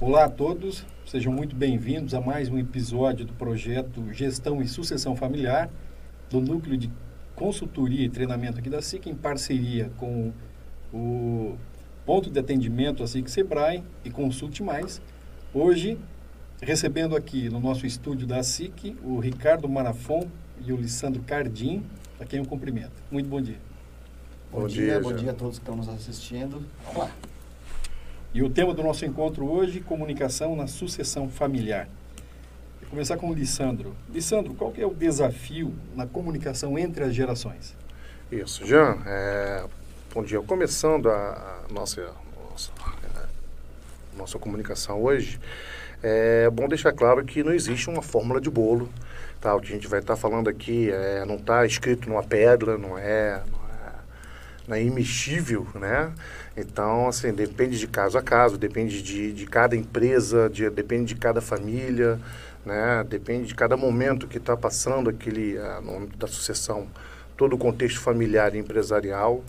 [0.00, 5.16] Olá a todos, sejam muito bem-vindos a mais um episódio do projeto Gestão e Sucessão
[5.16, 5.68] Familiar,
[6.30, 6.88] do Núcleo de
[7.34, 10.32] Consultoria e Treinamento aqui da SIC, em parceria com
[10.94, 11.56] o
[12.06, 15.02] Ponto de Atendimento, a SIC Sebrae e Consulte Mais.
[15.52, 15.98] Hoje,
[16.62, 20.28] recebendo aqui no nosso estúdio da SIC, o Ricardo Marafon
[20.64, 21.82] e o Lissandro Cardim,
[22.20, 23.02] a quem eu cumprimento.
[23.10, 23.58] Muito bom dia.
[24.52, 26.64] Bom, bom dia, dia bom dia a todos que estão nos assistindo.
[26.84, 27.10] Vamos lá.
[28.34, 31.88] E o tema do nosso encontro hoje, comunicação na sucessão familiar.
[32.80, 33.96] Vou começar com o Lissandro.
[34.12, 37.74] Lissandro, qual é o desafio na comunicação entre as gerações?
[38.30, 38.98] Isso, Jean.
[39.06, 39.64] É,
[40.12, 40.40] bom dia.
[40.42, 42.10] Começando a, a nossa,
[42.50, 42.70] nossa,
[43.14, 45.40] a nossa comunicação hoje,
[46.02, 48.90] é bom deixar claro que não existe uma fórmula de bolo.
[49.40, 49.54] Tá?
[49.54, 52.76] O que a gente vai estar tá falando aqui é, não está escrito numa pedra,
[52.76, 53.40] não é,
[54.68, 56.12] não é, não é imexível, né?
[56.56, 61.20] Então, assim, depende de caso a caso, depende de, de cada empresa, de, depende de
[61.20, 62.18] cada família,
[62.64, 63.04] né?
[63.08, 66.86] Depende de cada momento que está passando aquele, ah, no âmbito da sucessão,
[67.36, 69.42] todo o contexto familiar e empresarial,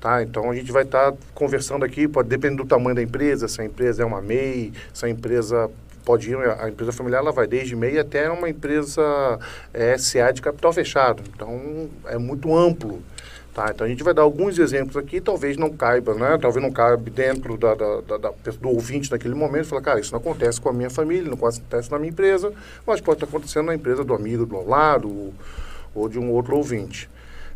[0.00, 0.22] tá?
[0.22, 3.60] Então, a gente vai estar tá conversando aqui, pode depender do tamanho da empresa, se
[3.60, 5.70] a empresa é uma MEI, se a empresa
[6.04, 9.38] pode ir, a empresa familiar ela vai desde MEI até uma empresa
[9.72, 11.22] é, SA de capital fechado.
[11.34, 13.02] Então, é muito amplo,
[13.54, 16.36] Tá, então a gente vai dar alguns exemplos aqui, talvez não caiba, né?
[16.42, 18.30] Talvez não caiba dentro da, da, da, da
[18.60, 21.88] do ouvinte naquele momento, falar, cara, isso não acontece com a minha família, não acontece
[21.88, 22.52] na minha empresa,
[22.84, 25.34] mas pode estar acontecendo na empresa do amigo do lado ou,
[25.94, 27.08] ou de um outro ouvinte.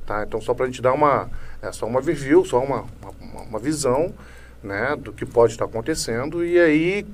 [0.06, 0.22] Tá?
[0.22, 1.28] Então só para a gente dar uma,
[1.60, 2.84] é só uma review, só uma,
[3.20, 4.14] uma, uma visão
[4.62, 7.06] né, do que pode estar acontecendo e aí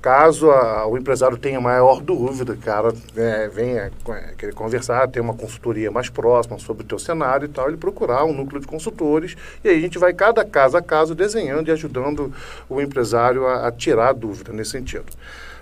[0.00, 3.92] Caso a, o empresário tenha maior dúvida, cara, é, venha
[4.38, 8.24] querer conversar, ter uma consultoria mais próxima sobre o teu cenário e tal, ele procurar
[8.24, 11.72] um núcleo de consultores e aí a gente vai cada caso a caso desenhando e
[11.72, 12.32] ajudando
[12.66, 15.04] o empresário a, a tirar a dúvida nesse sentido.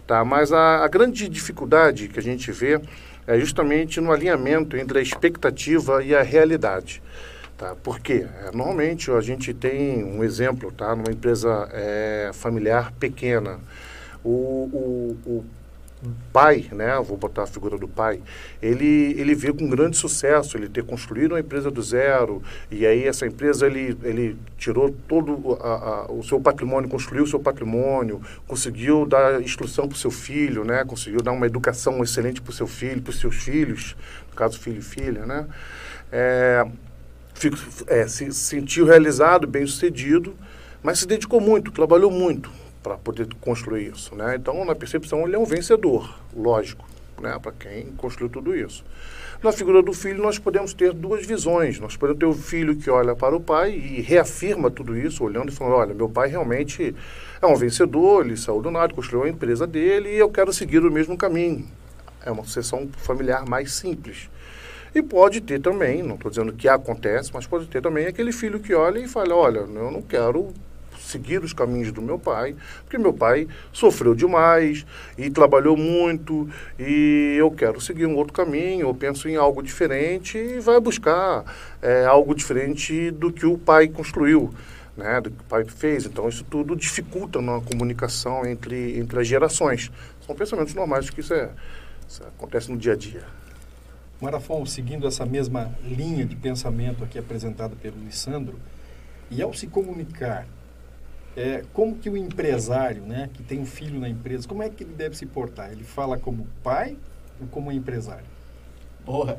[0.07, 0.25] Tá?
[0.25, 2.81] Mas a, a grande dificuldade que a gente vê
[3.27, 7.03] é justamente no alinhamento entre a expectativa e a realidade.
[7.59, 7.75] Tá?
[7.83, 8.25] Por quê?
[8.45, 10.95] É, normalmente a gente tem um exemplo, tá?
[10.95, 13.59] numa empresa é, familiar pequena,
[14.29, 15.45] o, o,
[16.05, 18.21] o pai, né, vou botar a figura do pai,
[18.63, 22.41] ele, ele vê com grande sucesso ele ter construído uma empresa do zero
[22.71, 25.69] e aí essa empresa ele, ele tirou todo a,
[26.07, 30.65] a, o seu patrimônio, construiu o seu patrimônio, conseguiu dar instrução para o seu filho,
[30.65, 33.97] né, conseguiu dar uma educação excelente para o seu filho, para os seus filhos,
[34.31, 35.47] no caso filho e filha, né,
[36.13, 36.65] é,
[37.35, 37.57] fico,
[37.89, 40.37] é, se sentiu realizado, bem sucedido,
[40.81, 42.51] mas se dedicou muito, trabalhou muito,
[42.89, 44.15] para poder construir isso.
[44.15, 44.37] Né?
[44.37, 46.87] Então, na percepção, ele é um vencedor, lógico,
[47.21, 47.39] né?
[47.41, 48.83] para quem construiu tudo isso.
[49.43, 51.79] Na figura do filho, nós podemos ter duas visões.
[51.79, 55.51] Nós podemos ter o filho que olha para o pai e reafirma tudo isso, olhando
[55.51, 56.93] e falando: olha, meu pai realmente
[57.41, 60.81] é um vencedor, ele saiu do nada, construiu a empresa dele e eu quero seguir
[60.81, 61.65] o mesmo caminho.
[62.25, 64.29] É uma sucessão familiar mais simples.
[64.93, 68.59] E pode ter também, não estou dizendo que acontece, mas pode ter também aquele filho
[68.59, 70.53] que olha e fala: olha, eu não quero
[71.01, 74.85] seguir os caminhos do meu pai, porque meu pai sofreu demais
[75.17, 76.49] e trabalhou muito
[76.79, 81.45] e eu quero seguir um outro caminho, eu penso em algo diferente e vai buscar
[81.81, 84.53] é, algo diferente do que o pai construiu.
[84.97, 86.07] Né, do que o pai fez.
[86.07, 89.93] Então, isso tudo dificulta na comunicação entre, entre as gerações.
[90.27, 91.51] São pensamentos normais que isso, é,
[92.09, 93.23] isso acontece no dia a dia.
[94.21, 98.59] Marafon, seguindo essa mesma linha de pensamento aqui apresentada pelo Lissandro,
[99.31, 100.47] e ao se comunicar
[101.39, 104.83] é, como que o empresário, né, que tem um filho na empresa, como é que
[104.83, 105.71] ele deve se portar?
[105.71, 106.97] Ele fala como pai
[107.41, 108.27] ou como empresário?
[109.07, 109.39] Boa,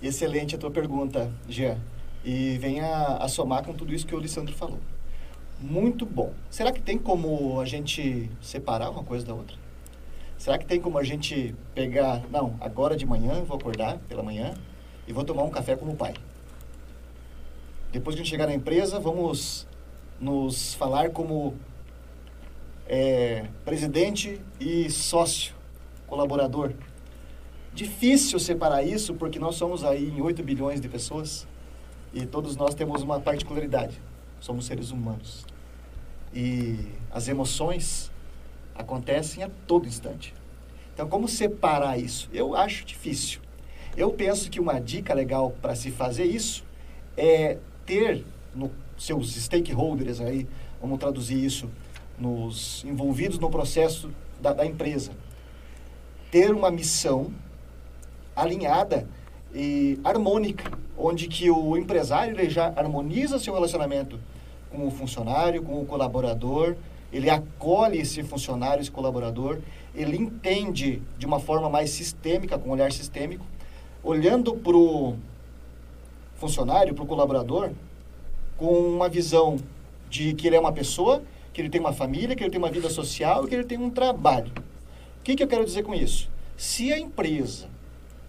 [0.00, 1.76] excelente a tua pergunta, Jean.
[2.24, 4.78] E vem a, a somar com tudo isso que o Alessandro falou.
[5.60, 6.32] Muito bom.
[6.48, 9.56] Será que tem como a gente separar uma coisa da outra?
[10.38, 14.22] Será que tem como a gente pegar, não, agora de manhã eu vou acordar pela
[14.22, 14.54] manhã
[15.06, 16.14] e vou tomar um café com o pai.
[17.90, 19.66] Depois que a gente chegar na empresa, vamos
[20.20, 21.54] nos falar como
[22.86, 25.54] é, presidente e sócio,
[26.06, 26.74] colaborador.
[27.72, 31.46] Difícil separar isso porque nós somos aí em 8 bilhões de pessoas
[32.12, 34.00] e todos nós temos uma particularidade.
[34.40, 35.46] Somos seres humanos.
[36.34, 36.78] E
[37.10, 38.10] as emoções
[38.74, 40.34] acontecem a todo instante.
[40.92, 42.28] Então, como separar isso?
[42.32, 43.40] Eu acho difícil.
[43.96, 46.64] Eu penso que uma dica legal para se fazer isso
[47.16, 48.24] é ter
[48.54, 50.46] no seus stakeholders aí,
[50.80, 51.70] vamos traduzir isso,
[52.18, 54.10] nos envolvidos no processo
[54.40, 55.12] da, da empresa,
[56.30, 57.32] ter uma missão
[58.36, 59.08] alinhada
[59.54, 64.20] e harmônica, onde que o empresário ele já harmoniza seu relacionamento
[64.70, 66.76] com o funcionário, com o colaborador
[67.12, 69.58] ele acolhe esse funcionário, esse colaborador,
[69.94, 73.44] ele entende de uma forma mais sistêmica, com um olhar sistêmico,
[74.02, 75.16] olhando para o
[76.36, 77.70] funcionário, para o colaborador,
[78.60, 79.56] com uma visão
[80.10, 82.70] de que ele é uma pessoa, que ele tem uma família, que ele tem uma
[82.70, 84.52] vida social que ele tem um trabalho.
[85.18, 86.30] O que, que eu quero dizer com isso?
[86.58, 87.68] Se a empresa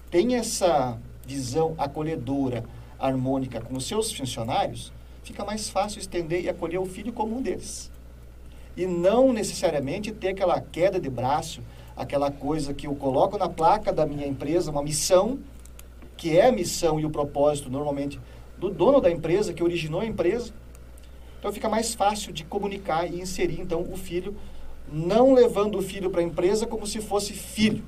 [0.10, 0.98] tem essa
[1.28, 2.64] visão acolhedora,
[2.98, 7.42] harmônica com os seus funcionários, fica mais fácil estender e acolher o filho como um
[7.42, 7.92] deles.
[8.78, 11.62] E não necessariamente ter aquela queda de braço,
[11.94, 15.40] aquela coisa que eu coloco na placa da minha empresa, uma missão,
[16.16, 18.18] que é a missão e o propósito, normalmente,
[18.62, 20.54] do dono da empresa, que originou a empresa.
[21.40, 24.36] Então fica mais fácil de comunicar e inserir, então, o filho,
[24.88, 27.84] não levando o filho para a empresa como se fosse filho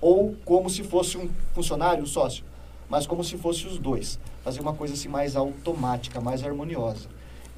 [0.00, 2.44] ou como se fosse um funcionário, um sócio,
[2.88, 4.20] mas como se fosse os dois.
[4.44, 7.08] Fazer uma coisa assim mais automática, mais harmoniosa.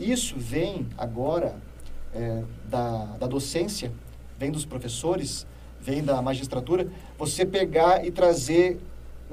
[0.00, 1.56] Isso vem agora
[2.15, 3.93] é, da, da docência,
[4.38, 5.47] vem dos professores,
[5.79, 6.88] vem da magistratura,
[7.19, 8.81] você pegar e trazer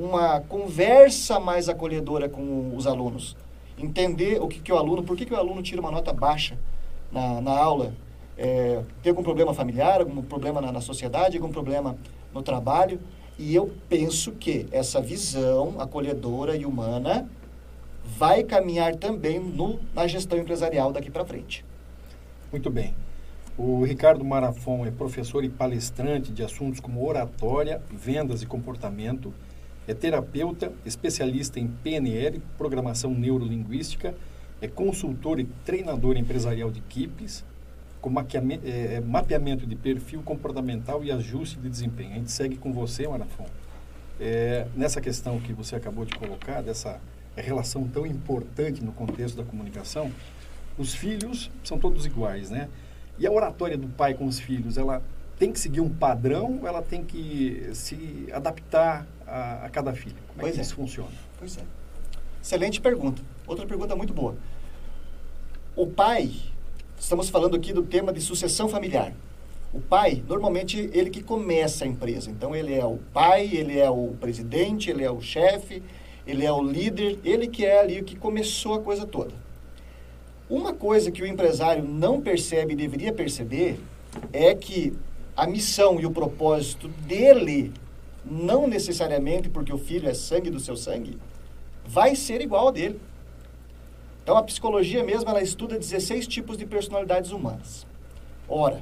[0.01, 3.35] uma conversa mais acolhedora com os alunos.
[3.77, 6.57] Entender o que, que o aluno, por que, que o aluno tira uma nota baixa
[7.11, 7.93] na, na aula.
[8.37, 11.95] É, tem algum problema familiar, algum problema na, na sociedade, algum problema
[12.33, 12.99] no trabalho.
[13.37, 17.29] E eu penso que essa visão acolhedora e humana
[18.03, 21.63] vai caminhar também no, na gestão empresarial daqui para frente.
[22.51, 22.95] Muito bem.
[23.57, 29.31] O Ricardo Marafon é professor e palestrante de assuntos como oratória, vendas e comportamento.
[29.87, 34.13] É terapeuta, especialista em PNL, programação neurolinguística,
[34.61, 37.43] é consultor e treinador empresarial de equipes,
[37.99, 42.11] com mapeamento, é, é, mapeamento de perfil comportamental e ajuste de desempenho.
[42.11, 43.47] A gente segue com você, Marafon,
[44.19, 46.99] é, nessa questão que você acabou de colocar, dessa
[47.35, 50.11] relação tão importante no contexto da comunicação.
[50.77, 52.69] Os filhos são todos iguais, né?
[53.17, 55.01] E a oratória do pai com os filhos, ela
[55.41, 60.15] tem que seguir um padrão ela tem que se adaptar a, a cada filho?
[60.27, 60.63] Como é pois que é.
[60.63, 61.11] isso funciona?
[61.39, 61.61] Pois é.
[62.41, 63.21] Excelente pergunta.
[63.47, 64.35] Outra pergunta muito boa.
[65.75, 66.31] O pai
[67.01, 69.11] Estamos falando aqui do tema de sucessão familiar.
[69.73, 72.29] O pai, normalmente, ele que começa a empresa.
[72.29, 75.81] Então, ele é o pai, ele é o presidente, ele é o chefe,
[76.27, 79.33] ele é o líder, ele que é ali o que começou a coisa toda.
[80.47, 83.79] Uma coisa que o empresário não percebe e deveria perceber
[84.31, 84.93] é que
[85.35, 87.73] a missão e o propósito dele,
[88.23, 91.17] não necessariamente porque o filho é sangue do seu sangue,
[91.85, 92.99] vai ser igual ao dele.
[94.23, 97.87] Então, a psicologia mesmo, ela estuda 16 tipos de personalidades humanas.
[98.47, 98.81] Ora,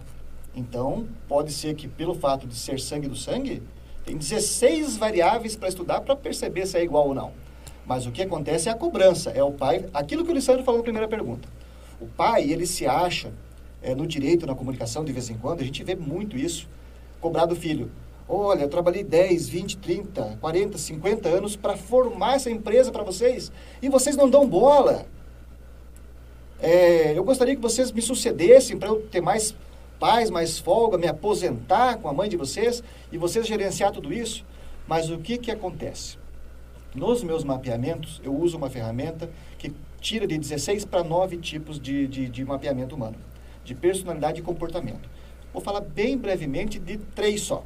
[0.54, 3.64] então, pode ser que pelo fato de ser sangue do sangue,
[4.06, 7.32] tem 16 variáveis para estudar para perceber se é igual ou não.
[7.86, 10.80] Mas o que acontece é a cobrança, é o pai, aquilo que o Lissandro falou
[10.80, 11.48] na primeira pergunta.
[12.00, 13.32] O pai, ele se acha,
[13.82, 16.68] é, no direito, na comunicação, de vez em quando, a gente vê muito isso,
[17.22, 17.90] cobrar do filho.
[18.32, 23.52] Olha, eu trabalhei 10, 20, 30, 40, 50 anos para formar essa empresa para vocês
[23.82, 25.08] e vocês não dão bola.
[26.60, 29.56] É, eu gostaria que vocês me sucedessem para eu ter mais
[30.00, 34.46] paz, mais folga, me aposentar com a mãe de vocês e vocês gerenciar tudo isso.
[34.88, 36.20] Mas o que, que acontece?
[36.94, 39.28] Nos meus mapeamentos, eu uso uma ferramenta
[39.58, 43.18] que tira de 16 para 9 tipos de, de, de mapeamento humano,
[43.64, 45.10] de personalidade e comportamento.
[45.52, 47.64] Vou falar bem brevemente de três só,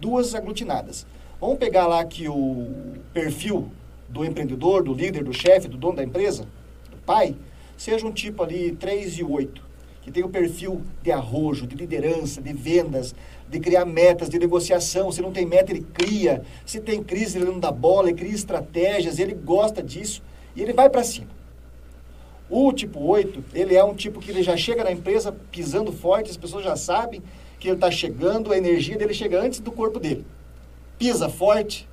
[0.00, 1.06] duas aglutinadas.
[1.40, 2.68] Vamos pegar lá aqui o
[3.12, 3.70] perfil
[4.08, 6.46] do empreendedor, do líder, do chefe, do dono da empresa,
[6.90, 7.36] do pai,
[7.76, 9.62] seja um tipo ali 3 e 8,
[10.02, 13.14] que tem o perfil de arrojo, de liderança, de vendas,
[13.48, 15.12] de criar metas, de negociação.
[15.12, 16.42] Se não tem meta, ele cria.
[16.64, 20.22] Se tem crise, ele não dá bola, ele cria estratégias, ele gosta disso
[20.54, 21.28] e ele vai para cima.
[22.48, 26.30] O tipo 8, ele é um tipo que ele já chega na empresa pisando forte,
[26.30, 27.20] as pessoas já sabem
[27.58, 30.26] que ele está chegando, a energia dele chega antes do corpo dele.
[30.98, 31.88] Pisa forte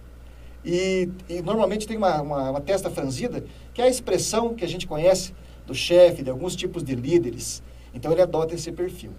[0.63, 3.43] e, e normalmente tem uma, uma, uma testa franzida,
[3.73, 5.33] que é a expressão que a gente conhece
[5.65, 7.61] do chefe, de alguns tipos de líderes.
[7.93, 9.11] Então ele adota esse perfil.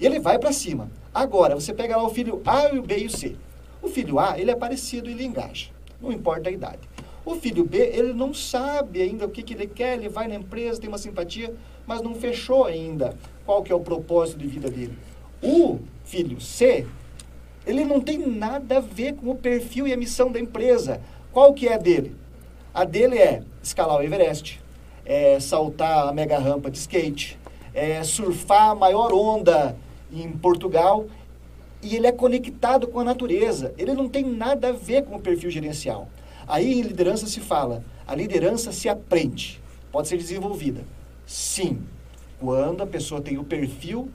[0.00, 0.90] E ele vai para cima.
[1.12, 3.36] Agora, você pega lá o filho A, o B e o C.
[3.82, 5.70] O filho A, ele é parecido ele engaja.
[6.00, 6.80] Não importa a idade.
[7.24, 10.36] O filho B, ele não sabe ainda o que, que ele quer, ele vai na
[10.36, 11.52] empresa, tem uma simpatia,
[11.86, 13.14] mas não fechou ainda
[13.44, 14.96] qual que é o propósito de vida dele.
[15.42, 16.86] O filho C,
[17.66, 21.00] ele não tem nada a ver com o perfil e a missão da empresa.
[21.32, 22.16] Qual que é a dele?
[22.74, 24.60] A dele é escalar o Everest,
[25.04, 27.38] é, saltar a mega rampa de skate,
[27.72, 29.76] é, surfar a maior onda
[30.12, 31.06] em Portugal
[31.82, 33.72] e ele é conectado com a natureza.
[33.78, 36.08] Ele não tem nada a ver com o perfil gerencial.
[36.46, 39.60] Aí em liderança se fala, a liderança se aprende,
[39.92, 40.82] pode ser desenvolvida.
[41.26, 41.82] Sim,
[42.40, 44.08] quando a pessoa tem o perfil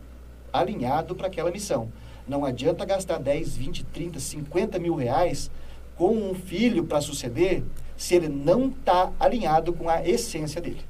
[0.53, 1.91] alinhado para aquela missão.
[2.27, 5.51] Não adianta gastar 10, 20, 30, 50 mil reais
[5.98, 7.63] com um filho para suceder
[7.98, 10.81] se ele não está alinhado com a essência dele.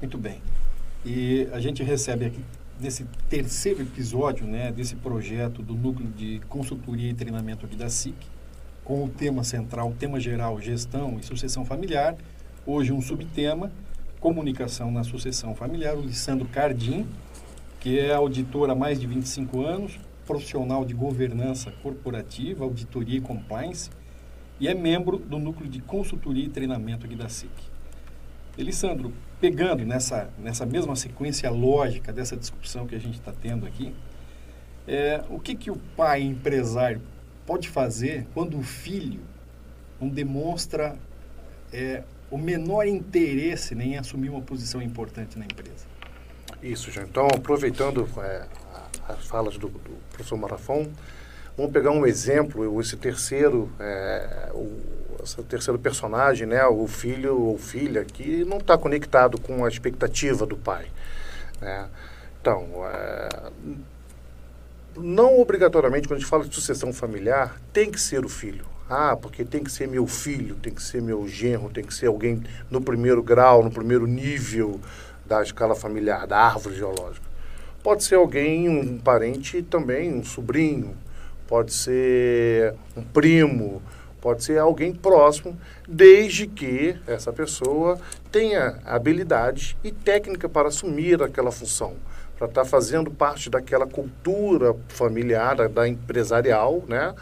[0.00, 0.42] Muito bem.
[1.04, 2.40] E a gente recebe aqui,
[2.80, 8.14] nesse terceiro episódio né, desse projeto do Núcleo de Consultoria e Treinamento aqui da SIC,
[8.84, 12.16] com o tema central, o tema geral, gestão e sucessão familiar.
[12.66, 13.72] Hoje um subtema,
[14.20, 17.06] comunicação na sucessão familiar, o Lissandro Cardim,
[17.84, 23.90] que é auditor há mais de 25 anos, profissional de governança corporativa, auditoria e compliance,
[24.58, 27.50] e é membro do núcleo de consultoria e treinamento aqui da SIC.
[28.56, 33.94] Elisandro, pegando nessa, nessa mesma sequência lógica dessa discussão que a gente está tendo aqui,
[34.88, 37.02] é, o que, que o pai empresário
[37.44, 39.20] pode fazer quando o filho
[40.00, 40.96] não demonstra
[41.70, 45.93] é, o menor interesse em assumir uma posição importante na empresa?
[46.62, 47.02] Isso, já.
[47.02, 48.46] Então, aproveitando é,
[49.08, 50.90] as falas do, do, professor Marafon,
[51.56, 54.80] vamos pegar um exemplo, esse terceiro, é, o,
[55.22, 60.46] esse terceiro personagem, né, o filho ou filha, que não está conectado com a expectativa
[60.46, 60.86] do pai.
[61.60, 61.88] Né?
[62.40, 63.28] Então, é,
[64.96, 68.64] não obrigatoriamente, quando a gente fala de sucessão familiar, tem que ser o filho.
[68.88, 72.06] Ah, porque tem que ser meu filho, tem que ser meu genro, tem que ser
[72.06, 74.78] alguém no primeiro grau, no primeiro nível
[75.26, 77.26] da escala familiar, da árvore geológica.
[77.82, 80.96] Pode ser alguém, um parente também, um sobrinho,
[81.46, 83.82] pode ser um primo,
[84.20, 87.98] pode ser alguém próximo, desde que essa pessoa
[88.32, 91.94] tenha habilidade e técnica para assumir aquela função
[92.36, 97.14] para estar tá fazendo parte daquela cultura familiar, da, da, empresarial, né?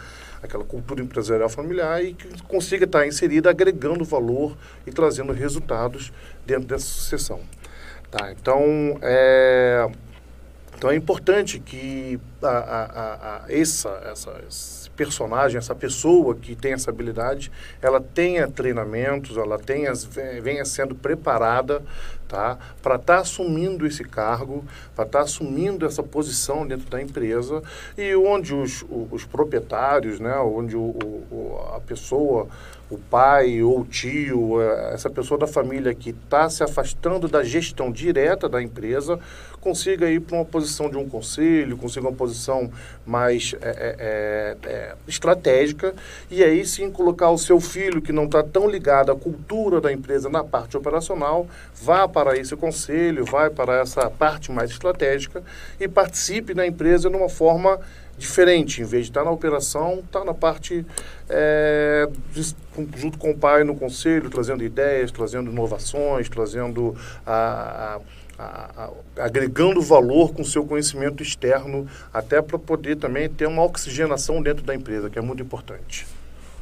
[0.43, 4.57] Aquela cultura empresarial familiar e que consiga estar tá inserida agregando valor
[4.87, 6.13] e trazendo resultados
[6.45, 7.41] dentro dessa sucessão.
[8.13, 8.31] Tá?
[8.31, 9.91] Então, é,
[10.77, 16.75] então é importante que a, a, a, essa, essa, esse personagem, essa pessoa que tem
[16.75, 17.51] essa habilidade,
[17.81, 19.95] ela tenha treinamentos, ela tenha,
[20.43, 21.83] venha sendo preparada
[22.29, 22.59] tá?
[22.83, 24.63] para estar tá assumindo esse cargo,
[24.95, 27.63] para estar tá assumindo essa posição dentro da empresa
[27.97, 30.37] e onde os, os proprietários, né?
[30.37, 30.83] onde o,
[31.31, 32.47] o, a pessoa,
[32.93, 37.43] o pai ou o tio, é, essa pessoa da família que está se afastando da
[37.43, 39.19] gestão direta da empresa,
[39.63, 42.71] consiga ir para uma posição de um conselho, consiga uma posição
[43.07, 45.95] mais é, é, é, é estratégica
[46.31, 49.91] e aí sim colocar o seu filho que não está tão ligado à cultura da
[49.91, 51.47] empresa na parte operacional,
[51.81, 55.43] vá para esse conselho, vai para essa parte mais estratégica
[55.81, 57.81] e participe da empresa de uma forma
[58.19, 60.85] diferente, em vez de estar na operação, estar na parte
[61.29, 62.09] é,
[62.97, 68.01] junto com o pai no conselho, trazendo ideias, trazendo inovações, trazendo a, a
[68.39, 74.65] a, agregando valor com seu conhecimento externo, até para poder também ter uma oxigenação dentro
[74.65, 76.07] da empresa, que é muito importante.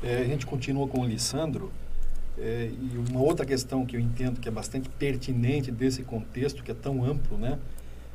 [0.02, 1.71] É, a gente continua com o Lissandro,
[2.38, 6.71] é, e uma outra questão que eu entendo que é bastante pertinente desse contexto, que
[6.71, 7.59] é tão amplo, né?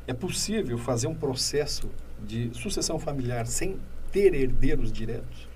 [0.08, 1.90] É possível fazer um processo
[2.24, 3.80] de sucessão familiar sem
[4.12, 5.48] ter herdeiros diretos?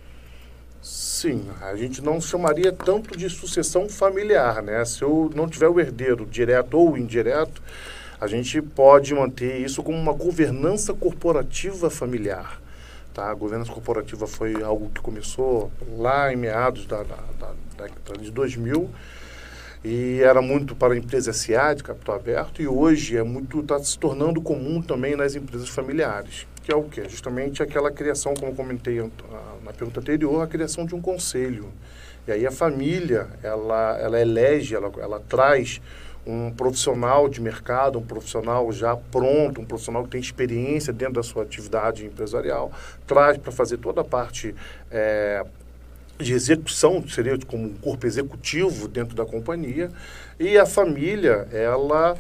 [0.82, 4.84] Sim, a gente não chamaria tanto de sucessão familiar, né?
[4.86, 7.62] Se eu não tiver o herdeiro direto ou indireto,
[8.20, 12.62] a gente pode manter isso como uma governança corporativa familiar.
[13.14, 13.30] Tá?
[13.30, 18.32] A governança corporativa foi algo que começou lá em meados da, da, da década de
[18.32, 18.90] 2000
[19.84, 23.80] e era muito para a empresa SA de capital aberto e hoje é muito está
[23.80, 28.54] se tornando comum também nas empresas familiares que é o que justamente aquela criação como
[28.54, 29.02] comentei
[29.64, 31.68] na pergunta anterior a criação de um conselho.
[32.28, 35.82] E aí a família ela ela elege ela, ela traz
[36.28, 41.24] um profissional de mercado, um profissional já pronto, um profissional que tem experiência dentro da
[41.24, 42.72] sua atividade empresarial,
[43.08, 44.54] traz para fazer toda a parte
[44.92, 45.44] é,
[46.20, 49.90] de execução, seria como um corpo executivo dentro da companhia,
[50.38, 52.18] e a família, ela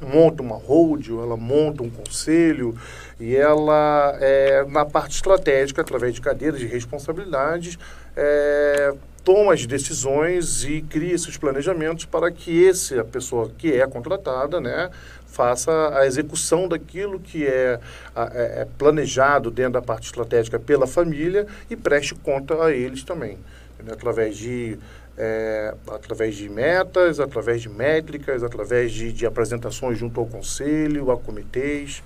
[0.00, 2.74] monta uma hold, ela monta um conselho,
[3.20, 7.78] e ela, é, na parte estratégica, através de cadeiras de responsabilidades,
[8.16, 8.94] é,
[9.28, 14.58] toma as decisões e cria esses planejamentos para que esse, a pessoa que é contratada,
[14.58, 14.88] né,
[15.26, 17.78] faça a execução daquilo que é,
[18.16, 23.36] é, é planejado dentro da parte estratégica pela família e preste conta a eles também,
[23.84, 24.78] né, através de
[25.18, 31.18] é, através de metas, através de métricas, através de, de apresentações junto ao conselho, a
[31.18, 32.02] comitês.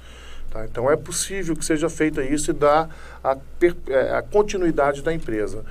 [0.50, 0.64] Tá?
[0.64, 2.88] Então é possível que seja feita isso e dar
[3.22, 3.36] a,
[3.86, 5.64] é, a continuidade da empresa.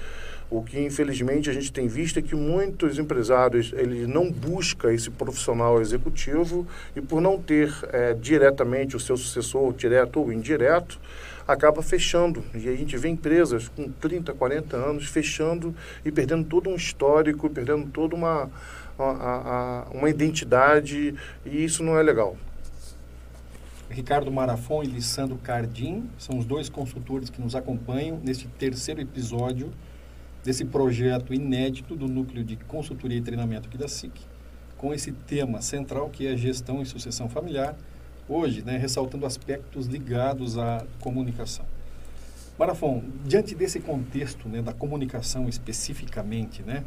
[0.51, 5.10] O que infelizmente a gente tem visto é que muitos empresários ele não busca esse
[5.10, 11.00] profissional executivo e por não ter é, diretamente o seu sucessor, direto ou indireto,
[11.48, 12.43] acaba fechando.
[12.53, 17.50] E a gente vê empresas com 30, 40 anos fechando e perdendo todo um histórico,
[17.50, 18.50] perdendo toda uma,
[19.00, 21.15] uma, uma identidade,
[21.46, 22.36] e isso não é legal.
[23.89, 29.72] Ricardo Marafon e Lissandro Cardim são os dois consultores que nos acompanham neste terceiro episódio
[30.44, 34.14] desse projeto inédito do Núcleo de Consultoria e Treinamento aqui da SIC,
[34.78, 37.76] com esse tema central que é gestão e sucessão familiar,
[38.28, 41.66] hoje né, ressaltando aspectos ligados à comunicação.
[42.58, 46.84] Marafon, diante desse contexto né, da comunicação especificamente, né,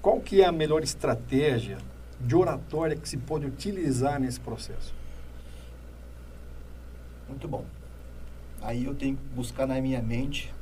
[0.00, 1.78] qual que é a melhor estratégia
[2.20, 4.94] de oratória que se pode utilizar nesse processo?
[7.28, 7.64] Muito bom.
[8.60, 10.52] Aí eu tenho que buscar na minha mente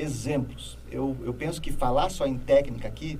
[0.00, 0.78] exemplos.
[0.90, 3.18] Eu, eu penso que falar só em técnica aqui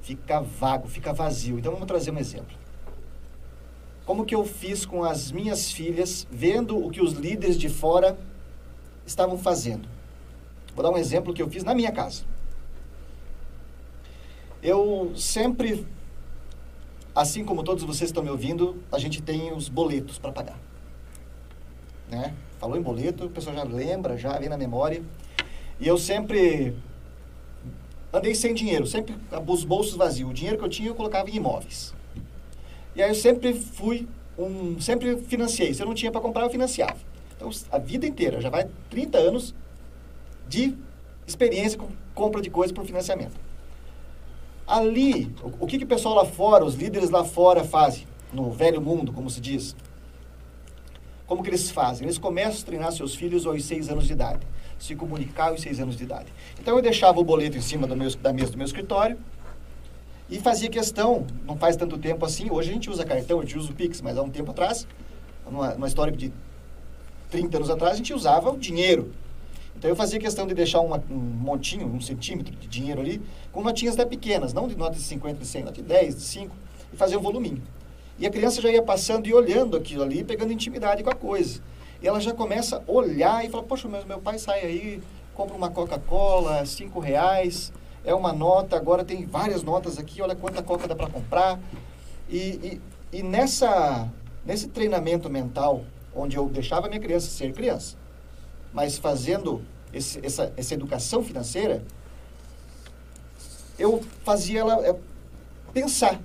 [0.00, 1.58] fica vago, fica vazio.
[1.58, 2.56] Então vamos trazer um exemplo.
[4.04, 8.18] Como que eu fiz com as minhas filhas, vendo o que os líderes de fora
[9.06, 9.88] estavam fazendo?
[10.74, 12.24] Vou dar um exemplo que eu fiz na minha casa.
[14.62, 15.86] Eu sempre,
[17.14, 20.58] assim como todos vocês estão me ouvindo, a gente tem os boletos para pagar
[22.12, 22.34] né?
[22.58, 25.02] Falou em boleto, o pessoal já lembra, já vem na memória.
[25.82, 26.76] E eu sempre
[28.12, 29.16] andei sem dinheiro, sempre
[29.48, 30.30] os bolsos vazios.
[30.30, 31.92] O dinheiro que eu tinha eu colocava em imóveis.
[32.94, 34.06] E aí eu sempre fui
[34.38, 35.74] um, sempre financiei.
[35.74, 36.96] Se eu não tinha para comprar, eu financiava.
[37.34, 39.52] Então a vida inteira, já vai 30 anos
[40.48, 40.72] de
[41.26, 43.34] experiência com compra de coisas por financiamento.
[44.64, 48.52] Ali, o, o que, que o pessoal lá fora, os líderes lá fora fazem, no
[48.52, 49.74] velho mundo, como se diz?
[51.26, 52.06] Como que eles fazem?
[52.06, 54.46] Eles começam a treinar seus filhos aos seis anos de idade,
[54.82, 56.26] se comunicar aos seis anos de idade.
[56.60, 59.16] Então eu deixava o boleto em cima meu, da mesa do meu escritório
[60.28, 63.56] e fazia questão, não faz tanto tempo assim, hoje a gente usa cartão, a gente
[63.56, 64.88] usa o Pix, mas há um tempo atrás,
[65.48, 66.32] numa, numa história de
[67.30, 69.12] 30 anos atrás, a gente usava o dinheiro.
[69.76, 73.62] Então eu fazia questão de deixar uma, um montinho, um centímetro de dinheiro ali, com
[73.62, 76.56] notinhas até pequenas, não de notas de 50, de 100, notas de 10, de 5,
[76.92, 77.62] e fazer um voluminho.
[78.18, 81.60] E a criança já ia passando e olhando aquilo ali, pegando intimidade com a coisa.
[82.02, 85.02] E ela já começa a olhar e fala, poxa, meu, meu pai sai aí,
[85.34, 87.72] compra uma Coca-Cola, cinco reais,
[88.04, 91.60] é uma nota, agora tem várias notas aqui, olha quanta Coca dá para comprar.
[92.28, 92.80] E,
[93.12, 94.10] e, e, nessa,
[94.44, 95.84] nesse treinamento mental,
[96.14, 97.96] onde eu deixava minha criança ser criança,
[98.72, 99.62] mas fazendo
[99.92, 101.84] esse, essa, essa educação financeira,
[103.78, 104.96] eu fazia ela é,
[105.72, 106.20] pensar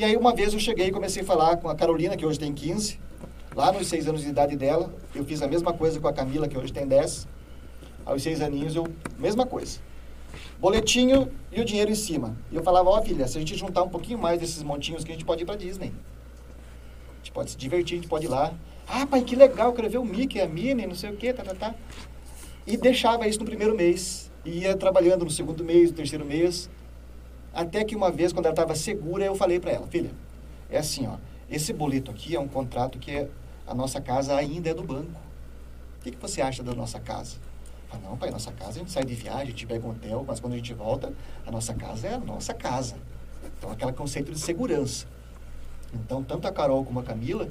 [0.00, 2.38] e aí uma vez eu cheguei e comecei a falar com a Carolina, que hoje
[2.38, 2.98] tem 15,
[3.54, 4.92] lá nos 6 anos de idade dela.
[5.14, 7.26] Eu fiz a mesma coisa com a Camila, que hoje tem 10.
[8.04, 8.86] Aos 6 aninhos eu,
[9.18, 9.78] mesma coisa.
[10.58, 12.36] Boletinho e o dinheiro em cima.
[12.50, 15.04] E eu falava, ó oh, filha, se a gente juntar um pouquinho mais desses montinhos
[15.04, 15.92] que a gente pode ir pra Disney.
[17.14, 18.52] A gente pode se divertir, a gente pode ir lá.
[18.86, 21.42] Ah, pai, que legal, quero ver o Mickey, a Minnie, não sei o que, tá,
[21.42, 21.74] tá, tá.
[22.66, 24.30] E deixava isso no primeiro mês.
[24.44, 26.68] E ia trabalhando no segundo mês, no terceiro mês.
[27.52, 30.10] Até que uma vez, quando ela estava segura, eu falei para ela, filha,
[30.70, 31.16] é assim, ó,
[31.50, 33.28] esse boleto aqui é um contrato que é,
[33.70, 35.12] a nossa casa ainda é do banco.
[35.98, 37.36] O que, que você acha da nossa casa?
[37.88, 40.24] Ah, não, pai, nossa casa a gente sai de viagem, a gente pega um hotel,
[40.26, 41.12] mas quando a gente volta,
[41.46, 42.96] a nossa casa é a nossa casa.
[43.56, 45.06] Então, aquele conceito de segurança.
[45.94, 47.48] Então, tanto a Carol como a Camila,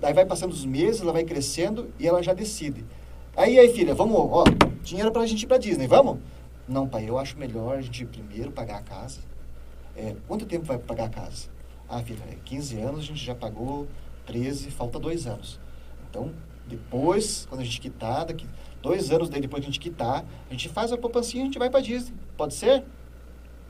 [0.00, 2.84] daí vai passando os meses, ela vai crescendo e ela já decide.
[3.34, 4.44] Aí, aí, filha, vamos, ó,
[4.82, 6.18] dinheiro pra gente ir pra Disney, vamos?
[6.68, 9.20] Não, pai, eu acho melhor a gente primeiro pagar a casa.
[9.96, 11.48] É, quanto tempo vai pagar a casa?
[11.88, 13.86] Ah, filha, 15 anos a gente já pagou
[14.26, 15.58] 13, falta dois anos.
[16.08, 16.32] Então,
[16.66, 18.46] depois, quando a gente quitar, daqui
[18.80, 21.46] dois anos daí depois que a gente quitar, a gente faz a poupancinha e a
[21.46, 22.14] gente vai para Disney.
[22.36, 22.84] Pode ser?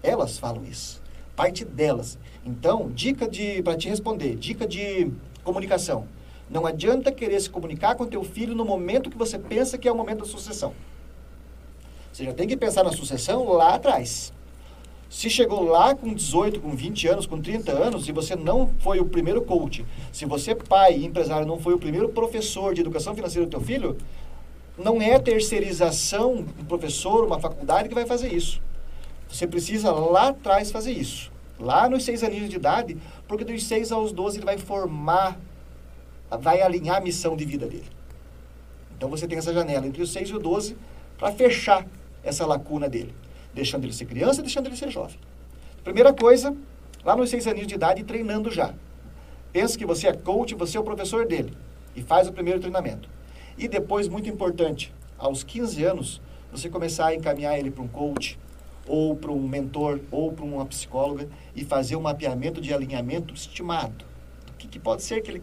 [0.02, 1.02] Elas falam isso.
[1.36, 2.18] Parte delas.
[2.44, 5.10] Então, dica de para te responder, dica de
[5.42, 6.06] comunicação.
[6.50, 9.92] Não adianta querer se comunicar com teu filho no momento que você pensa que é
[9.92, 10.74] o momento da sucessão.
[12.12, 14.32] Você já tem que pensar na sucessão lá atrás.
[15.14, 18.98] Se chegou lá com 18, com 20 anos, com 30 anos, e você não foi
[18.98, 23.46] o primeiro coach, se você, pai empresário, não foi o primeiro professor de educação financeira
[23.46, 23.96] do teu filho,
[24.76, 28.60] não é terceirização do professor, uma faculdade que vai fazer isso.
[29.28, 31.30] Você precisa lá atrás fazer isso.
[31.60, 32.96] Lá nos seis aninhos de idade,
[33.28, 35.38] porque dos seis aos 12 ele vai formar,
[36.40, 37.88] vai alinhar a missão de vida dele.
[38.98, 40.76] Então você tem essa janela entre os seis e os 12
[41.16, 41.86] para fechar
[42.24, 43.14] essa lacuna dele,
[43.54, 45.16] deixando ele ser criança, deixando ele ser jovem.
[45.82, 46.56] Primeira coisa,
[47.04, 48.74] lá nos seis aninhos de idade, treinando já.
[49.52, 51.52] Pensa que você é coach, você é o professor dele
[51.94, 53.08] e faz o primeiro treinamento.
[53.56, 58.38] E depois, muito importante, aos 15 anos, você começar a encaminhar ele para um coach,
[58.86, 64.04] ou para um mentor, ou para uma psicóloga, e fazer um mapeamento de alinhamento estimado.
[64.50, 65.42] O que, que pode ser que ele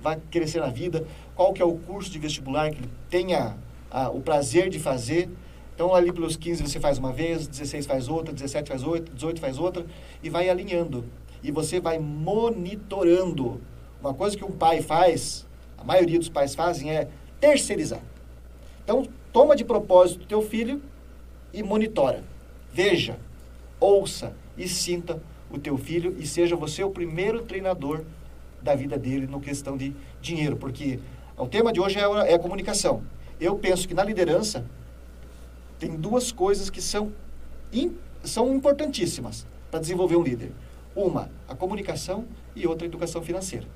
[0.00, 3.56] vai crescer na vida, qual que é o curso de vestibular que ele tenha
[3.90, 5.28] a, o prazer de fazer.
[5.78, 9.40] Então, ali pelos 15 você faz uma vez, 16 faz outra, 17 faz outra, 18
[9.40, 9.86] faz outra,
[10.20, 11.04] e vai alinhando.
[11.40, 13.60] E você vai monitorando.
[14.00, 15.46] Uma coisa que um pai faz,
[15.78, 17.06] a maioria dos pais fazem, é
[17.38, 18.00] terceirizar.
[18.82, 20.82] Então, toma de propósito teu filho
[21.54, 22.24] e monitora.
[22.72, 23.16] Veja,
[23.78, 28.02] ouça e sinta o teu filho e seja você o primeiro treinador
[28.60, 30.98] da vida dele no questão de dinheiro, porque
[31.36, 33.00] o tema de hoje é, é a comunicação.
[33.40, 34.66] Eu penso que na liderança
[35.78, 37.12] tem duas coisas que são,
[37.72, 40.52] in, são importantíssimas para desenvolver um líder.
[40.94, 42.24] Uma, a comunicação
[42.56, 43.66] e outra, a educação financeira,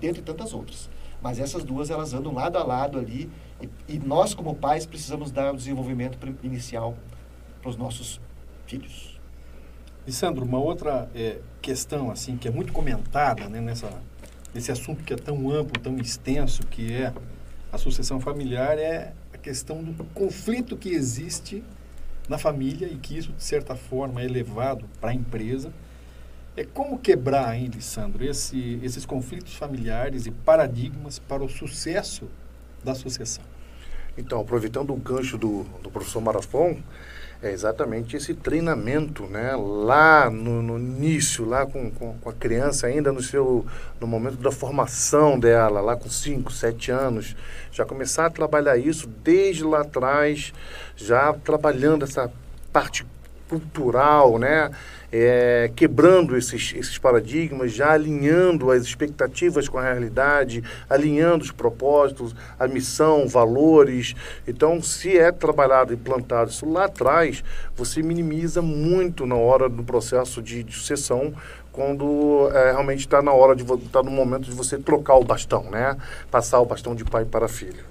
[0.00, 0.88] dentre tantas outras.
[1.20, 3.28] Mas essas duas, elas andam lado a lado ali
[3.60, 6.96] e, e nós, como pais, precisamos dar o desenvolvimento inicial
[7.60, 8.20] para os nossos
[8.66, 9.18] filhos.
[10.12, 13.90] Sandro, uma outra é, questão assim que é muito comentada né, nessa,
[14.54, 17.12] nesse assunto que é tão amplo, tão extenso, que é
[17.70, 21.62] a sucessão familiar, é a questão do conflito que existe
[22.28, 25.72] na família e que isso, de certa forma, é levado para a empresa.
[26.56, 32.28] É como quebrar, hein, Sandro, esse, esses conflitos familiares e paradigmas para o sucesso
[32.82, 33.44] da sucessão?
[34.16, 36.82] Então, aproveitando o gancho do, do professor Marafon,
[37.40, 39.54] é exatamente esse treinamento, né?
[39.56, 43.64] Lá no, no início, lá com, com, com, a criança ainda no seu
[44.00, 47.36] no momento da formação dela, lá com 5, 7 anos,
[47.70, 50.52] já começar a trabalhar isso desde lá atrás,
[50.96, 52.30] já trabalhando essa
[52.72, 53.06] parte
[53.48, 54.70] cultural, né?
[55.12, 62.34] é, quebrando esses, esses paradigmas, já alinhando as expectativas com a realidade, alinhando os propósitos,
[62.58, 64.14] a missão, valores.
[64.46, 67.42] Então, se é trabalhado e plantado isso lá atrás,
[67.74, 71.32] você minimiza muito na hora do processo de, de sucessão,
[71.72, 75.70] quando é, realmente está na hora de está no momento de você trocar o bastão,
[75.70, 75.96] né?
[76.28, 77.84] Passar o bastão de pai para filho.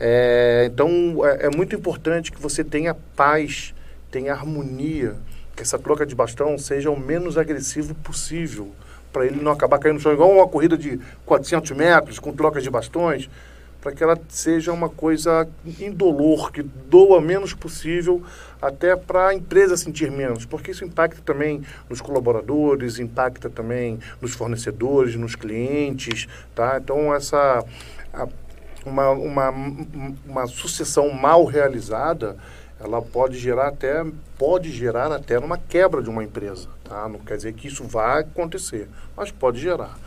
[0.00, 3.74] É, então é, é muito importante que você tenha paz,
[4.10, 5.16] tenha harmonia
[5.54, 8.72] que essa troca de bastão seja o menos agressivo possível,
[9.12, 12.62] para ele não acabar caindo no chão, igual uma corrida de 400 metros com trocas
[12.62, 13.30] de bastões,
[13.80, 15.48] para que ela seja uma coisa
[15.80, 18.22] indolor, que doa menos possível,
[18.60, 24.34] até para a empresa sentir menos, porque isso impacta também nos colaboradores, impacta também nos
[24.34, 26.78] fornecedores, nos clientes, tá?
[26.82, 27.64] Então, essa...
[28.12, 28.26] A,
[28.84, 29.54] uma, uma,
[30.24, 32.36] uma sucessão mal realizada,
[32.78, 34.04] ela pode gerar até
[34.38, 37.08] pode gerar até uma quebra de uma empresa, tá?
[37.08, 39.98] Não quer dizer que isso vai acontecer, mas pode gerar.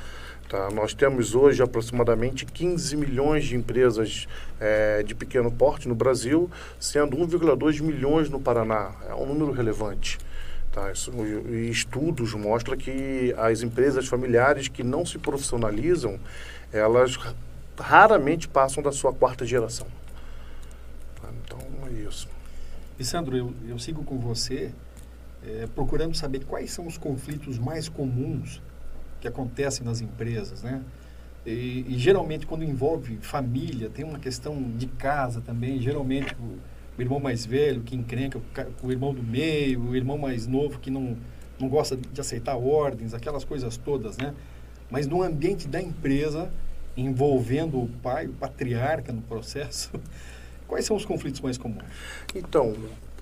[0.47, 0.69] Tá?
[0.71, 4.27] Nós temos hoje aproximadamente 15 milhões de empresas
[4.59, 8.91] é, de pequeno porte no Brasil, sendo 1,2 milhões no Paraná.
[9.07, 10.17] É um número relevante.
[10.71, 10.91] Tá?
[10.91, 11.11] Isso,
[11.49, 16.19] e estudos mostram que as empresas familiares que não se profissionalizam,
[16.73, 17.17] elas
[17.79, 19.87] raramente passam da sua quarta geração.
[21.45, 22.27] Então, é isso.
[22.99, 24.71] E Sandro, eu, eu sigo com você
[25.47, 28.61] é, procurando saber quais são os conflitos mais comuns
[29.21, 30.81] que acontecem nas empresas, né?
[31.45, 36.57] E, e, geralmente quando envolve família, tem uma questão de casa também, geralmente o,
[36.97, 40.79] o irmão mais velho que encrenca o, o, irmão do meio, o irmão mais novo
[40.79, 41.15] que não,
[41.57, 44.33] não gosta de aceitar ordens, aquelas coisas todas, né?
[44.91, 46.51] Mas no ambiente da empresa,
[46.97, 49.89] envolvendo o pai, o patriarca no processo,
[50.69, 51.83] Quais são os conflitos mais comuns?
[52.33, 52.73] Então,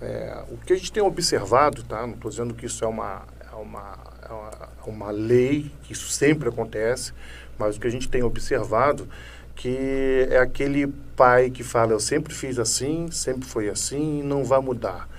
[0.01, 2.05] é, o que a gente tem observado, tá?
[2.05, 4.51] não estou dizendo que isso é uma, é, uma, é uma,
[4.85, 7.13] é uma lei, que isso sempre acontece,
[7.57, 9.07] mas o que a gente tem observado
[9.57, 14.61] que é aquele pai que fala, eu sempre fiz assim, sempre foi assim, não vai
[14.61, 15.09] mudar.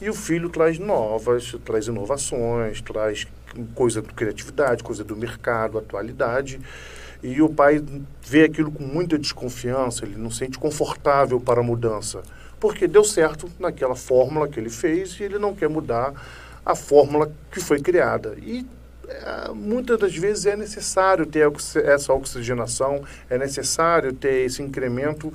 [0.00, 3.26] E o filho traz novas, traz inovações, traz
[3.74, 6.60] coisa de criatividade, coisa do mercado, atualidade.
[7.22, 7.82] E o pai
[8.22, 12.22] vê aquilo com muita desconfiança, ele não sente confortável para a mudança,
[12.60, 16.12] porque deu certo naquela fórmula que ele fez e ele não quer mudar
[16.64, 18.36] a fórmula que foi criada.
[18.40, 18.64] E
[19.08, 21.50] é, muitas das vezes é necessário ter
[21.84, 25.32] essa oxigenação, é necessário ter esse incremento.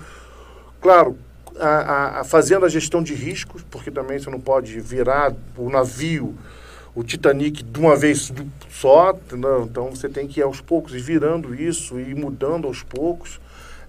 [0.79, 1.17] Claro,
[1.59, 6.37] a, a, fazendo a gestão de riscos, porque também você não pode virar o navio
[6.95, 8.31] o Titanic de uma vez
[8.69, 9.63] só, entendeu?
[9.63, 13.39] então você tem que ir aos poucos e virando isso e mudando aos poucos.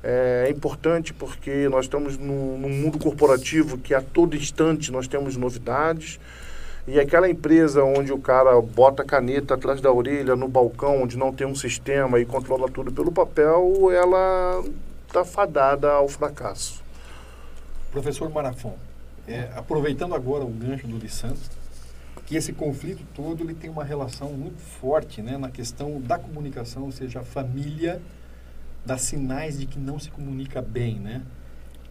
[0.02, 6.20] É, importante porque nós estamos no mundo corporativo que a todo instante nós temos novidades.
[6.86, 11.16] E aquela empresa onde o cara bota a caneta atrás da orelha no balcão, onde
[11.16, 14.62] não tem um sistema e controla tudo pelo papel, ela
[15.06, 16.82] está fadada ao fracasso.
[17.90, 18.76] Professor Marafon,
[19.26, 21.38] é, aproveitando agora o gancho do Lissandro,
[22.26, 26.84] que esse conflito todo ele tem uma relação muito forte né, na questão da comunicação,
[26.84, 28.00] ou seja, a família
[28.84, 31.22] dá sinais de que não se comunica bem, né?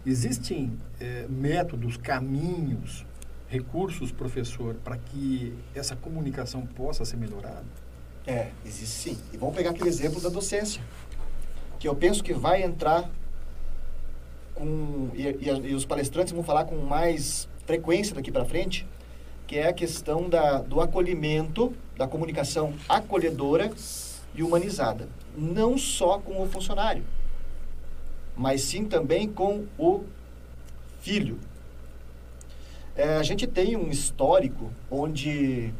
[0.06, 3.06] Existem é, métodos, caminhos,
[3.48, 7.63] recursos, professor, para que essa comunicação possa ser melhorada?
[8.26, 9.17] É, existe sim.
[9.32, 10.82] E vamos pegar aquele exemplo da docência,
[11.80, 13.10] que eu penso que vai entrar
[14.56, 18.86] com e, e, e os palestrantes vão falar com mais frequência daqui para frente,
[19.48, 23.72] que é a questão da, do acolhimento, da comunicação acolhedora
[24.36, 27.04] e humanizada, não só com o funcionário,
[28.36, 30.04] mas sim também com o
[31.02, 31.40] filho.
[32.96, 35.74] É, a gente tem um histórico onde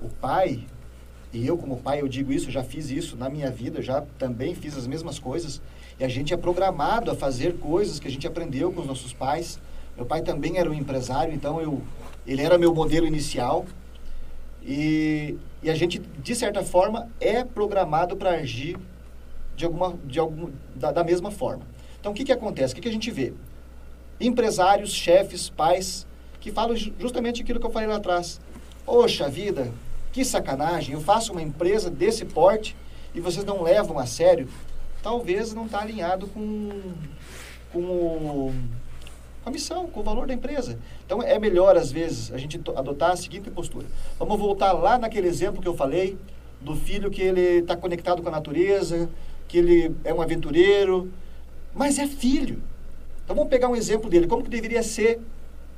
[0.00, 0.64] o pai,
[1.32, 4.54] e eu como pai eu digo isso, já fiz isso na minha vida, já também
[4.54, 5.60] fiz as mesmas coisas,
[5.98, 9.12] e a gente é programado a fazer coisas que a gente aprendeu com os nossos
[9.12, 9.58] pais.
[9.98, 11.82] Meu pai também era um empresário, então eu,
[12.24, 13.66] ele era meu modelo inicial.
[14.62, 18.78] E, e a gente, de certa forma, é programado para agir
[19.56, 21.66] de alguma, de algum, da, da mesma forma.
[21.98, 22.72] Então, o que, que acontece?
[22.72, 23.32] O que, que a gente vê?
[24.20, 26.06] Empresários, chefes, pais,
[26.40, 28.40] que falam justamente aquilo que eu falei lá atrás.
[28.86, 29.72] Poxa vida,
[30.12, 32.76] que sacanagem, eu faço uma empresa desse porte
[33.12, 34.48] e vocês não levam a sério
[35.02, 36.70] talvez não está alinhado com,
[37.72, 38.54] com, o,
[39.48, 40.78] com a missão, com o valor da empresa.
[41.04, 43.86] Então, é melhor, às vezes, a gente adotar a seguinte postura.
[44.18, 46.18] Vamos voltar lá naquele exemplo que eu falei,
[46.60, 49.08] do filho que ele está conectado com a natureza,
[49.46, 51.10] que ele é um aventureiro,
[51.74, 52.62] mas é filho.
[53.24, 54.26] Então, vamos pegar um exemplo dele.
[54.26, 55.20] Como que deveria ser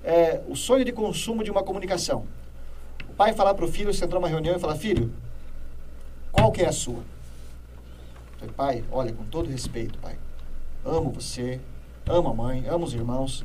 [0.03, 2.27] é, o sonho de consumo de uma comunicação?
[3.09, 5.13] O pai falar para o filho, você entrar numa reunião e falar, filho,
[6.33, 7.03] qual que é a sua?
[8.57, 10.17] Pai, olha, com todo respeito, pai,
[10.83, 11.61] amo você,
[12.07, 13.45] amo a mãe, amo os irmãos,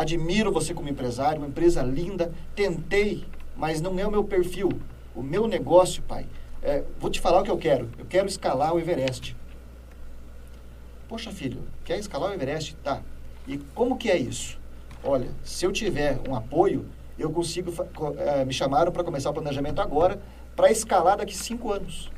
[0.00, 3.24] admiro você como empresário, uma empresa linda, tentei,
[3.56, 4.68] mas não é o meu perfil.
[5.14, 6.26] O meu negócio, pai,
[6.62, 7.90] é, vou te falar o que eu quero.
[7.98, 9.36] Eu quero escalar o Everest.
[11.08, 12.76] Poxa, filho, quer escalar o Everest?
[12.76, 13.02] Tá.
[13.46, 14.58] E como que é isso?
[15.02, 16.86] Olha, se eu tiver um apoio,
[17.18, 17.72] eu consigo.
[18.18, 20.20] É, me chamaram para começar o planejamento agora,
[20.54, 22.10] para escalar daqui cinco anos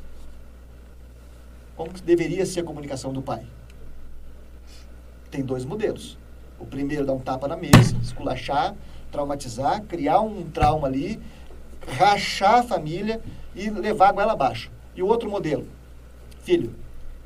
[1.81, 3.45] como deveria ser a comunicação do pai.
[5.31, 6.17] Tem dois modelos.
[6.61, 8.75] O primeiro dá um tapa na mesa, esculachar,
[9.11, 11.19] traumatizar, criar um trauma ali,
[11.97, 13.19] rachar a família
[13.55, 14.71] e levar a goela abaixo.
[14.95, 15.67] E o outro modelo,
[16.43, 16.75] filho,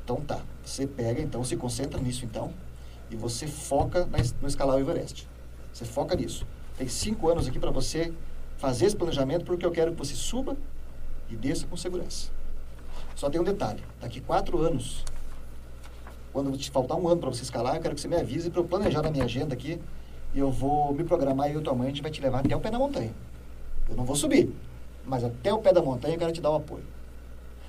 [0.04, 2.54] então tá, você pega, então se concentra nisso então,
[3.12, 4.08] e você foca
[4.42, 5.28] no escalar o Everest.
[5.74, 6.48] Você foca nisso.
[6.78, 8.14] Tem cinco anos aqui para você
[8.58, 10.56] fazer esse planejamento, porque eu quero que você suba
[11.30, 12.32] e desça com segurança.
[13.16, 15.04] Só tem um detalhe: daqui quatro anos,
[16.36, 18.60] quando te faltar um ano para você escalar, eu quero que você me avise para
[18.60, 19.80] eu planejar na minha agenda aqui
[20.34, 22.40] e eu vou me programar e eu e tua mãe a gente vai te levar
[22.40, 23.14] até o pé da montanha.
[23.88, 24.54] Eu não vou subir,
[25.06, 26.84] mas até o pé da montanha eu quero te dar o apoio.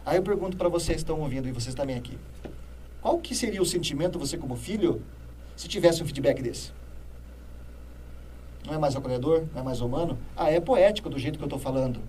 [0.04, 2.18] Aí eu pergunto para vocês que estão ouvindo e vocês também aqui:
[3.00, 5.00] qual que seria o sentimento você como filho
[5.54, 6.72] se tivesse um feedback desse?
[8.66, 9.44] Não é mais acolhedor?
[9.54, 10.18] Não é mais humano?
[10.36, 12.00] Ah, é poético do jeito que eu estou falando.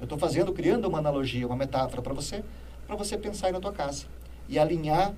[0.00, 2.42] Eu estou fazendo, criando uma analogia, uma metáfora para você,
[2.86, 4.06] para você pensar aí na tua casa
[4.48, 5.12] e alinhar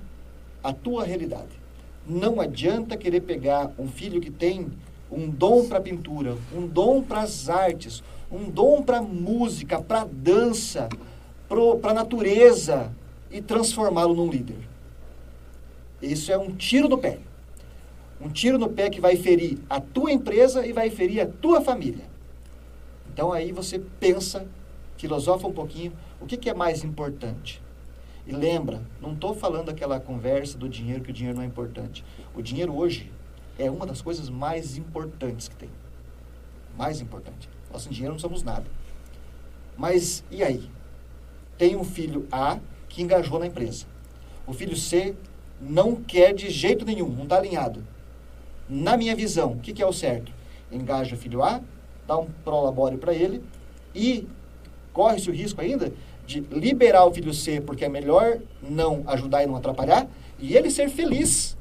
[0.62, 1.60] a tua realidade.
[2.06, 4.70] Não adianta querer pegar um filho que tem
[5.10, 10.88] um dom para pintura, um dom para as artes, um dom para música, para dança,
[11.80, 12.92] para a natureza
[13.30, 14.56] e transformá-lo num líder.
[16.00, 17.18] Isso é um tiro no pé.
[18.20, 21.60] Um tiro no pé que vai ferir a tua empresa e vai ferir a tua
[21.60, 22.04] família.
[23.12, 24.46] Então aí você pensa,
[24.96, 27.60] filosofa um pouquinho, o que, que é mais importante?
[28.26, 32.04] E lembra, não estou falando aquela conversa do dinheiro, que o dinheiro não é importante.
[32.34, 33.10] O dinheiro hoje
[33.58, 35.70] é uma das coisas mais importantes que tem.
[36.76, 37.48] Mais importante.
[37.72, 38.64] Nós sem dinheiro não somos nada.
[39.76, 40.70] Mas e aí?
[41.58, 43.86] Tem um filho A que engajou na empresa.
[44.46, 45.14] O filho C
[45.60, 47.84] não quer de jeito nenhum, não está alinhado.
[48.68, 50.32] Na minha visão, o que, que é o certo?
[50.70, 51.60] Engaja o filho A,
[52.06, 53.42] dá um prolabore para ele
[53.94, 54.26] e
[54.92, 55.92] corre-se o risco ainda
[56.32, 60.06] de liberar o filho C, porque é melhor não ajudar e não atrapalhar,
[60.38, 61.56] e ele ser feliz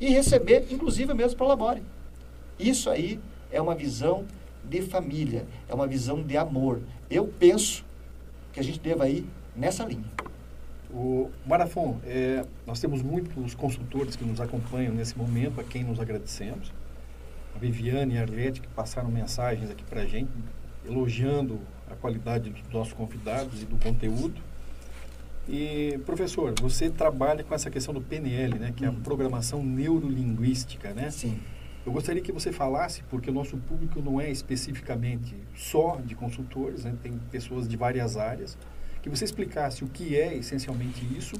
[0.00, 1.82] e receber, inclusive, mesmo para labore.
[2.58, 4.24] Isso aí é uma visão
[4.64, 6.80] de família, é uma visão de amor.
[7.10, 7.84] Eu penso
[8.52, 9.24] que a gente deva ir
[9.56, 10.04] nessa linha.
[10.90, 16.00] O Marafon, é, nós temos muitos consultores que nos acompanham nesse momento, a quem nos
[16.00, 16.72] agradecemos.
[17.54, 20.30] A Viviane e a Arlete que passaram mensagens aqui para a gente,
[20.86, 24.40] elogiando a qualidade dos nossos convidados e do conteúdo.
[25.48, 29.00] E, professor, você trabalha com essa questão do PNL, né, que é a uhum.
[29.00, 31.10] programação neurolinguística, né?
[31.10, 31.38] Sim.
[31.86, 36.84] Eu gostaria que você falasse, porque o nosso público não é especificamente só de consultores,
[36.84, 36.94] né?
[37.02, 38.58] tem pessoas de várias áreas,
[39.00, 41.36] que você explicasse o que é essencialmente isso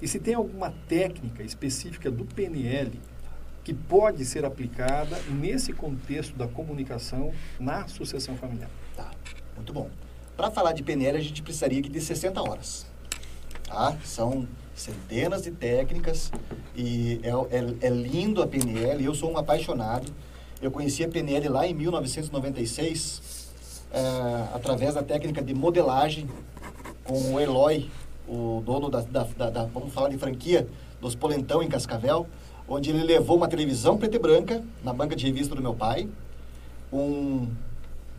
[0.00, 3.00] e se tem alguma técnica específica do PNL
[3.64, 8.70] que pode ser aplicada nesse contexto da comunicação na sucessão familiar.
[8.96, 9.10] Tá,
[9.60, 9.88] muito bom.
[10.36, 12.86] Para falar de PNL, a gente precisaria de 60 horas.
[13.64, 13.96] Tá?
[14.04, 16.32] São centenas de técnicas
[16.74, 19.04] e é, é, é lindo a PNL.
[19.04, 20.10] Eu sou um apaixonado.
[20.60, 23.50] Eu conheci a PNL lá em 1996
[23.92, 24.00] é,
[24.54, 26.28] através da técnica de modelagem
[27.04, 27.90] com o Eloy,
[28.26, 30.66] o dono da, da, da, da, vamos falar de franquia,
[31.00, 32.26] dos Polentão em Cascavel,
[32.68, 36.08] onde ele levou uma televisão preta e branca na banca de revista do meu pai,
[36.92, 37.48] um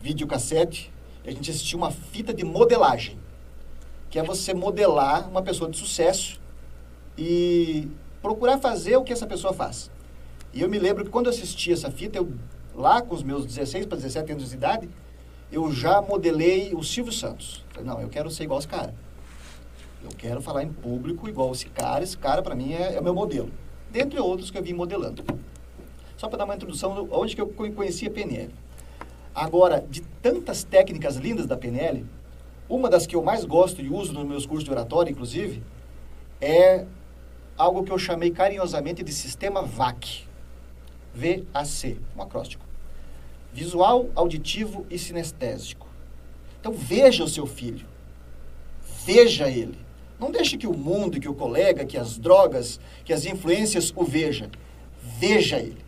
[0.02, 0.92] videocassete,
[1.24, 3.18] a gente assistiu uma fita de modelagem,
[4.10, 6.40] que é você modelar uma pessoa de sucesso
[7.16, 7.88] e
[8.20, 9.90] procurar fazer o que essa pessoa faz.
[10.52, 12.32] E eu me lembro que quando eu assisti essa fita, eu,
[12.74, 14.88] lá com os meus 16 para 17 anos de idade,
[15.50, 17.64] eu já modelei o Silvio Santos.
[17.70, 18.94] Falei, não, eu quero ser igual esse cara.
[20.02, 22.02] Eu quero falar em público igual esse cara.
[22.02, 23.50] Esse cara, para mim, é, é, o meu modelo.
[23.90, 25.22] Dentre outros que eu vim modelando.
[26.16, 28.52] Só para dar uma introdução, onde que eu conheci a PNL.
[29.34, 32.04] Agora, de tantas técnicas lindas da PNL,
[32.68, 35.62] uma das que eu mais gosto e uso nos meus cursos de oratória, inclusive,
[36.40, 36.84] é
[37.56, 40.24] algo que eu chamei carinhosamente de sistema VAC.
[41.14, 42.64] VAC, um acróstico.
[43.52, 45.86] Visual, auditivo e sinestésico.
[46.60, 47.86] Então veja o seu filho.
[49.04, 49.78] Veja ele.
[50.18, 54.04] Não deixe que o mundo, que o colega, que as drogas, que as influências o
[54.04, 54.48] veja.
[55.18, 55.84] Veja ele.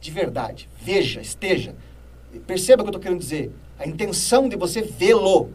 [0.00, 0.68] De verdade.
[0.80, 1.74] Veja, esteja.
[2.40, 3.52] Perceba o que eu estou querendo dizer.
[3.78, 5.50] A intenção de você vê-lo.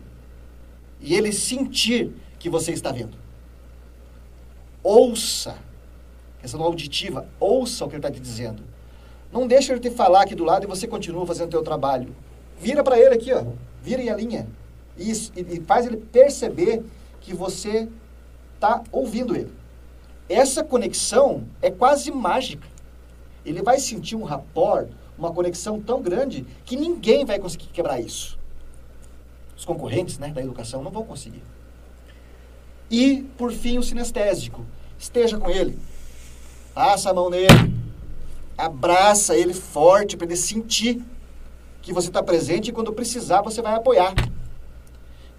[1.00, 3.18] E ele sentir que você está vendo.
[4.84, 5.58] Ouça.
[6.40, 7.28] Questão auditiva.
[7.40, 8.64] Ouça o que ele está te dizendo.
[9.32, 12.16] Não deixe ele te falar aqui do lado e você continua fazendo o teu trabalho.
[12.60, 13.44] Vira para ele aqui, ó.
[13.82, 14.48] Vira a linha.
[14.98, 16.84] E, e faz ele perceber
[17.22, 17.88] que você
[18.56, 19.52] está ouvindo ele.
[20.30, 22.68] Essa conexão é quase mágica.
[23.46, 28.38] Ele vai sentir um rapport, uma conexão tão grande que ninguém vai conseguir quebrar isso.
[29.58, 31.44] Os concorrentes né, da educação não vão conseguir.
[32.90, 34.66] E, por fim, o sinestésico.
[34.98, 35.78] Esteja com ele.
[36.74, 37.74] Passa a mão nele.
[38.58, 41.04] Abraça ele forte para ele sentir
[41.82, 44.14] que você está presente e quando precisar você vai apoiar.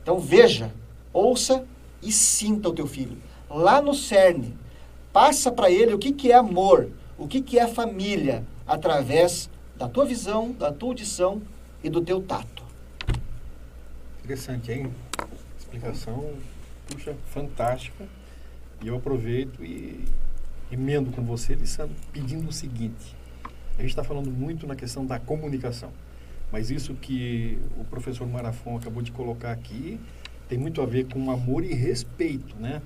[0.02, 0.72] Então veja,
[1.12, 1.64] ouça
[2.02, 3.18] e sinta o teu filho.
[3.50, 4.56] Lá no cerne,
[5.12, 9.88] passa para ele o que, que é amor, o que, que é família, através da
[9.88, 11.40] tua visão, da tua audição
[11.82, 12.64] e do teu tato.
[14.24, 14.92] Interessante, hein?
[15.56, 16.34] Explicação,
[16.88, 18.04] puxa, fantástica.
[18.82, 20.04] E eu aproveito e
[20.70, 23.16] emendo com você, Lissandro, pedindo o seguinte.
[23.78, 25.92] A gente está falando muito na questão da comunicação.
[26.50, 30.00] Mas isso que o professor Marafon acabou de colocar aqui
[30.48, 32.82] tem muito a ver com amor e respeito, né?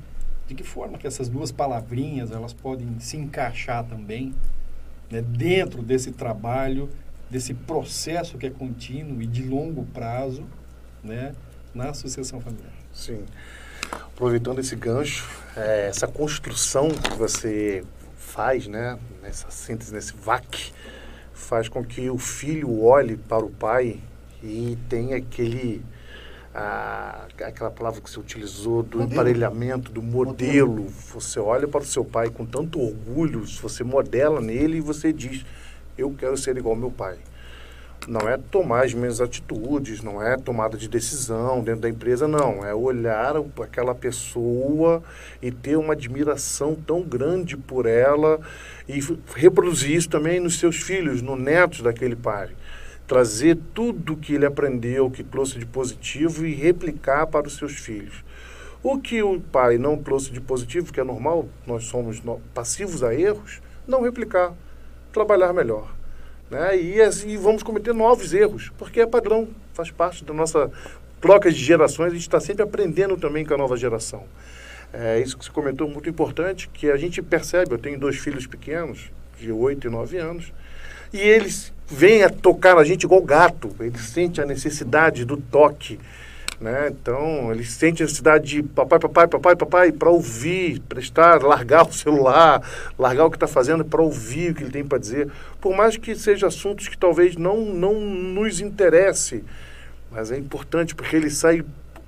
[0.48, 4.35] De que forma que essas duas palavrinhas elas podem se encaixar também
[5.12, 6.88] né, dentro desse trabalho,
[7.31, 10.44] desse processo que é contínuo e de longo prazo,
[11.05, 11.35] né,
[11.75, 12.72] na sucessão familiar.
[12.94, 13.22] Sim.
[13.90, 17.85] Aproveitando esse gancho, é, essa construção que você
[18.16, 20.72] faz, né, nessa síntese, nesse VAC,
[21.35, 24.01] faz com que o filho olhe para o pai
[24.42, 25.83] e tenha aquele
[26.55, 29.12] a, aquela palavra que você utilizou do modelo.
[29.12, 30.69] emparelhamento, do modelo.
[30.69, 30.88] modelo.
[31.12, 35.45] Você olha para o seu pai com tanto orgulho, você modela nele e você diz:
[35.97, 37.19] Eu quero ser igual ao meu pai.
[38.09, 42.65] Não é tomar as mesmas atitudes, não é tomada de decisão dentro da empresa, não.
[42.65, 45.03] É olhar aquela pessoa
[45.41, 48.41] e ter uma admiração tão grande por ela
[48.88, 48.99] e
[49.37, 52.51] reproduzir isso também nos seus filhos, no netos daquele pai.
[53.07, 58.25] Trazer tudo que ele aprendeu, que trouxe de positivo e replicar para os seus filhos.
[58.83, 63.15] O que o pai não trouxe de positivo, que é normal, nós somos passivos a
[63.15, 64.55] erros, não replicar,
[65.12, 65.95] trabalhar melhor.
[66.51, 66.77] Né?
[66.77, 70.71] E, e vamos cometer novos erros, porque é padrão, faz parte da nossa
[71.21, 74.25] troca de gerações, a gente está sempre aprendendo também com a nova geração.
[74.92, 78.46] É isso que você comentou, muito importante, que a gente percebe, eu tenho dois filhos
[78.46, 80.53] pequenos, de 8 e 9 anos,
[81.13, 86.00] e eles vêm a tocar na gente igual gato, eles sentem a necessidade do toque,
[86.58, 86.88] né?
[86.88, 91.92] Então, eles sentem a necessidade de papai, papai, papai, papai, para ouvir, prestar, largar o
[91.92, 92.63] celular,
[92.98, 95.29] largar o que está fazendo para ouvir o que ele tem para dizer,
[95.60, 99.44] por mais que sejam assuntos que talvez não, não nos interesse,
[100.10, 101.63] mas é importante porque ele sai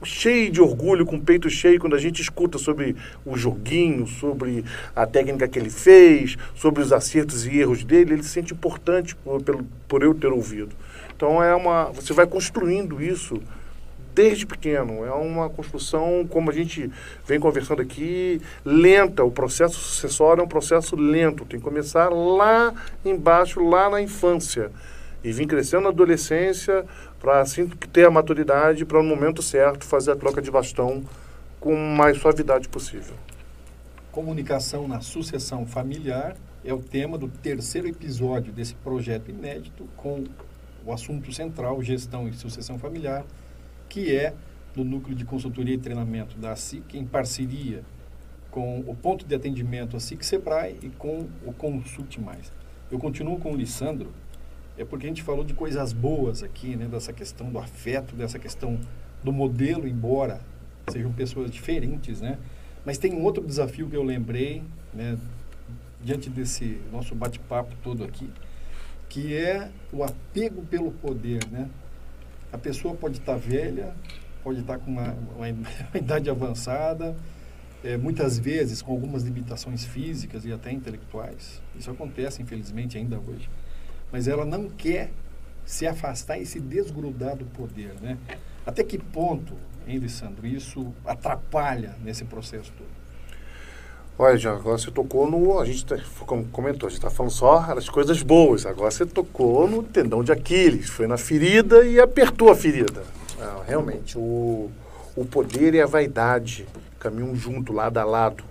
[0.05, 4.64] cheio de orgulho, com o peito cheio, quando a gente escuta sobre o joguinho, sobre
[4.94, 9.14] a técnica que ele fez, sobre os acertos e erros dele, ele se sente importante
[9.16, 9.42] por,
[9.88, 10.74] por, eu ter ouvido.
[11.16, 13.40] Então é uma, você vai construindo isso
[14.14, 15.05] desde pequeno.
[15.05, 16.90] É uma construção, como a gente
[17.26, 19.24] vem conversando aqui, lenta.
[19.24, 21.44] O processo sucessório é um processo lento.
[21.44, 22.72] Tem que começar lá
[23.05, 24.70] embaixo, lá na infância.
[25.22, 26.84] E vir crescendo na adolescência
[27.24, 31.02] para assim ter a maturidade para no momento certo fazer a troca de bastão
[31.58, 33.14] com mais suavidade possível.
[34.12, 40.24] Comunicação na sucessão familiar é o tema do terceiro episódio desse projeto inédito com
[40.84, 43.24] o assunto central gestão e sucessão familiar
[43.88, 44.34] que é
[44.74, 47.82] do Núcleo de Consultoria e Treinamento da SIC, em parceria
[48.50, 52.52] com o ponto de atendimento a SIC Sebrae e com o Consulte Mais.
[52.92, 54.12] Eu continuo com o Lissandro,
[54.76, 58.38] é porque a gente falou de coisas boas aqui, né, dessa questão do afeto, dessa
[58.38, 58.78] questão
[59.22, 60.40] do modelo, embora
[60.90, 62.38] sejam pessoas diferentes, né?
[62.84, 64.62] Mas tem um outro desafio que eu lembrei,
[64.92, 65.16] né,
[66.02, 68.28] diante desse nosso bate-papo todo aqui,
[69.08, 71.70] que é o apego pelo poder, né?
[72.52, 73.94] A pessoa pode estar velha,
[74.42, 77.16] pode estar com uma, uma, uma idade avançada,
[77.82, 81.62] é, muitas vezes com algumas limitações físicas e até intelectuais.
[81.78, 83.48] Isso acontece, infelizmente, ainda hoje.
[84.14, 85.10] Mas ela não quer
[85.66, 88.16] se afastar e se desgrudar do poder, né?
[88.64, 89.54] Até que ponto,
[89.88, 92.86] hein, Lissandro, isso atrapalha nesse processo todo?
[94.16, 95.58] Olha, Jean, agora você tocou no.
[95.58, 98.64] A gente tá, como comentou, a gente está falando só das coisas boas.
[98.64, 103.02] Agora você tocou no tendão de Aquiles, foi na ferida e apertou a ferida.
[103.36, 104.70] Não, realmente, o,
[105.16, 106.68] o poder e a vaidade
[107.00, 108.44] caminham junto, lado a lado.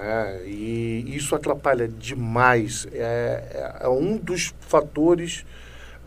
[0.00, 0.42] Né?
[0.46, 2.88] E isso atrapalha demais.
[2.92, 5.44] É, é um dos fatores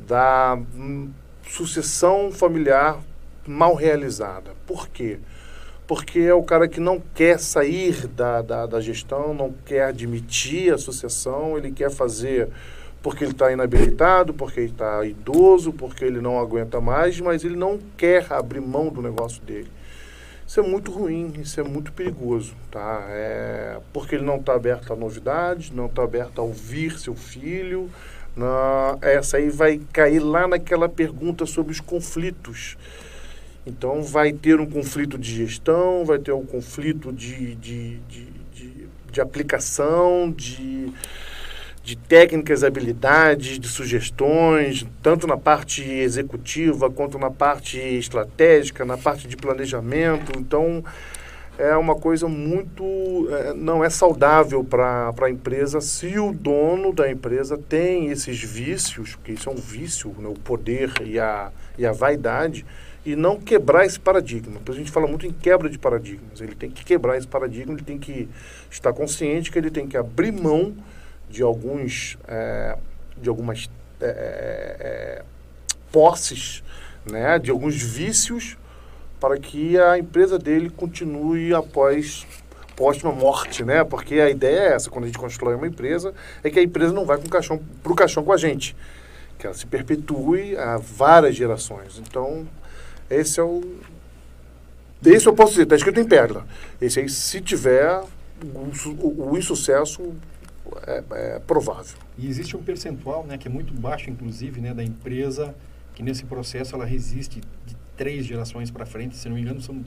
[0.08, 1.12] da hum,
[1.48, 3.00] sucessão familiar
[3.48, 4.52] mal realizada.
[4.66, 5.20] Por quê?
[5.86, 10.72] porque é o cara que não quer sair da, da, da gestão, não quer admitir
[10.72, 12.50] a associação, ele quer fazer
[13.02, 17.58] porque ele está inabilitado, porque ele está idoso, porque ele não aguenta mais, mas ele
[17.58, 19.70] não quer abrir mão do negócio dele.
[20.46, 23.06] Isso é muito ruim, isso é muito perigoso, tá?
[23.10, 27.90] É porque ele não está aberto a novidades, não está aberto a ouvir seu filho.
[28.36, 32.78] Na, essa aí vai cair lá naquela pergunta sobre os conflitos
[33.66, 38.88] então, vai ter um conflito de gestão, vai ter um conflito de, de, de, de,
[39.10, 40.92] de aplicação, de,
[41.84, 49.28] de técnicas, habilidades, de sugestões, tanto na parte executiva quanto na parte estratégica, na parte
[49.28, 50.32] de planejamento.
[50.40, 50.82] Então,
[51.58, 53.28] é uma coisa muito.
[53.30, 59.16] É, não é saudável para a empresa se o dono da empresa tem esses vícios,
[59.16, 62.66] porque isso é um vício, né, o poder e a, e a vaidade
[63.06, 64.54] e não quebrar esse paradigma.
[64.54, 66.40] Porque a gente fala muito em quebra de paradigmas.
[66.40, 68.30] Ele tem que quebrar esse paradigma, ele tem que
[68.72, 70.74] estar consciente que ele tem que abrir mão
[71.34, 72.78] de alguns é,
[73.18, 73.68] de algumas
[74.00, 75.24] é, é, é
[75.92, 76.64] posses,
[77.10, 78.58] né, de alguns vícios
[79.20, 82.26] para que a empresa dele continue após
[82.76, 83.84] póstuma morte, né?
[83.84, 86.14] Porque a ideia é essa, quando a gente constrói uma empresa,
[86.44, 88.76] é que a empresa não vai com o caixão para caixão com a gente,
[89.38, 92.00] que ela se perpetue a várias gerações.
[92.00, 92.48] Então,
[93.10, 93.62] esse é o.
[95.06, 96.44] Esse eu posso dizer, está escrito em pedra.
[96.82, 98.02] Esse aí, se tiver,
[98.44, 100.14] o, o, o insucesso
[100.86, 101.98] é, é, provável.
[102.18, 105.56] E existe um percentual, né, que é muito baixo, inclusive, né, da empresa
[105.94, 109.16] que nesse processo ela resiste de três gerações para frente.
[109.16, 109.84] Se não me engano, são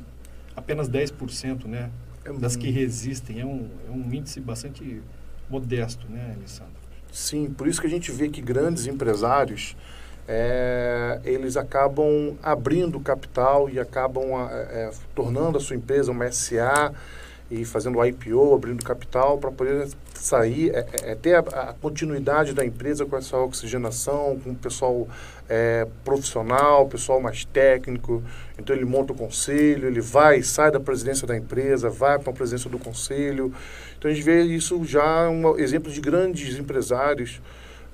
[0.55, 1.91] apenas 10% né,
[2.25, 3.41] é das que resistem.
[3.41, 5.03] É um, é um índice bastante
[5.51, 6.75] modesto, né, Alessandro?
[7.13, 9.77] Sim, por isso que a gente vê que grandes empresários
[10.29, 16.93] é, eles acabam abrindo capital e acabam é, tornando a sua empresa uma SA
[17.51, 22.53] e fazendo IPO, abrindo capital para poder sair, é, é, é, ter a, a, continuidade
[22.53, 25.09] da empresa com essa oxigenação, com o pessoal
[25.49, 28.23] é, profissional, pessoal mais técnico.
[28.59, 32.35] Então ele monta o conselho, ele vai, sai da presidência da empresa, vai para a
[32.35, 33.53] presidência do conselho.
[33.99, 37.41] Então a gente vê isso já um exemplo de grandes empresários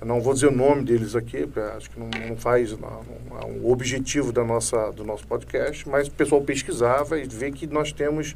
[0.02, 3.04] eu não vou dizer o nome deles aqui, porque acho que não, não faz não,
[3.30, 7.52] não é um objetivo da nossa, do nosso podcast, mas o pessoal pesquisava e vê
[7.52, 8.34] que nós temos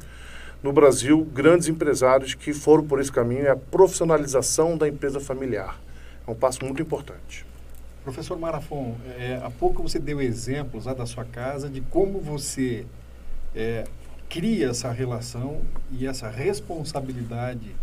[0.63, 5.79] no Brasil grandes empresários que foram por esse caminho, é a profissionalização da empresa familiar.
[6.27, 7.45] É um passo muito importante.
[8.03, 12.85] Professor Marafon, é, há pouco você deu exemplos lá da sua casa de como você
[13.55, 13.83] é,
[14.29, 17.75] cria essa relação e essa responsabilidade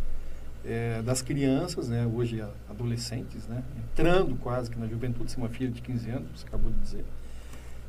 [0.65, 5.71] é, das crianças, né, hoje adolescentes, né, entrando quase que na juventude, se uma filha
[5.71, 7.05] de 15 anos, você acabou de dizer.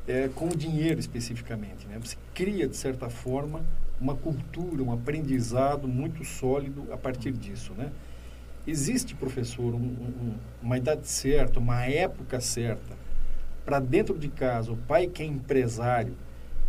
[0.08, 1.86] é, com dinheiro especificamente.
[1.86, 1.98] Né?
[2.02, 3.64] Você cria, de certa forma,
[4.00, 7.72] uma cultura, um aprendizado muito sólido a partir disso.
[7.74, 7.90] Né?
[8.66, 12.94] Existe, professor, um, um, uma idade certa, uma época certa,
[13.64, 16.14] para dentro de casa, o pai que é empresário,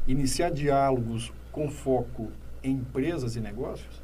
[0.08, 2.32] iniciar diálogos com foco
[2.64, 4.02] em empresas e negócios?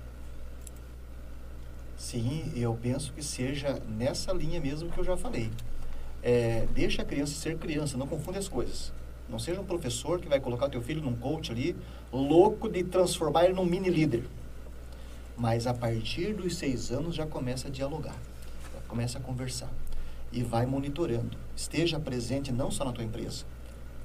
[1.97, 5.49] Sim, eu penso que seja nessa linha mesmo que eu já falei.
[6.21, 8.91] É, deixa a criança ser criança, não confunde as coisas.
[9.30, 11.76] Não seja um professor que vai colocar teu filho num coach ali,
[12.11, 14.26] louco de transformar ele num mini líder.
[15.38, 18.15] Mas a partir dos seis anos já começa a dialogar,
[18.88, 19.69] começa a conversar
[20.32, 21.38] e vai monitorando.
[21.55, 23.45] Esteja presente não só na tua empresa,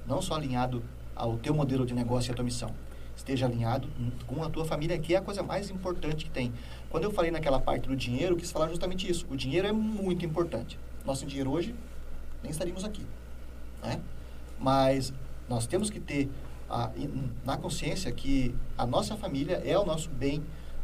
[0.06, 0.82] não só alinhado
[1.14, 2.72] ao teu modelo de negócio e à tua missão.
[3.16, 3.88] Esteja alinhado
[4.26, 6.52] com a tua família, que é a coisa mais importante que tem.
[6.88, 9.26] Quando eu falei naquela parte do dinheiro, eu quis falar justamente isso.
[9.28, 10.78] O dinheiro é muito importante.
[11.04, 11.74] Nosso dinheiro hoje,
[12.42, 13.04] nem estaríamos aqui.
[13.82, 14.00] Né?
[14.58, 15.12] Mas
[15.48, 16.28] nós temos que ter
[16.68, 16.90] a,
[17.44, 20.42] na consciência que a nossa família é o nosso bem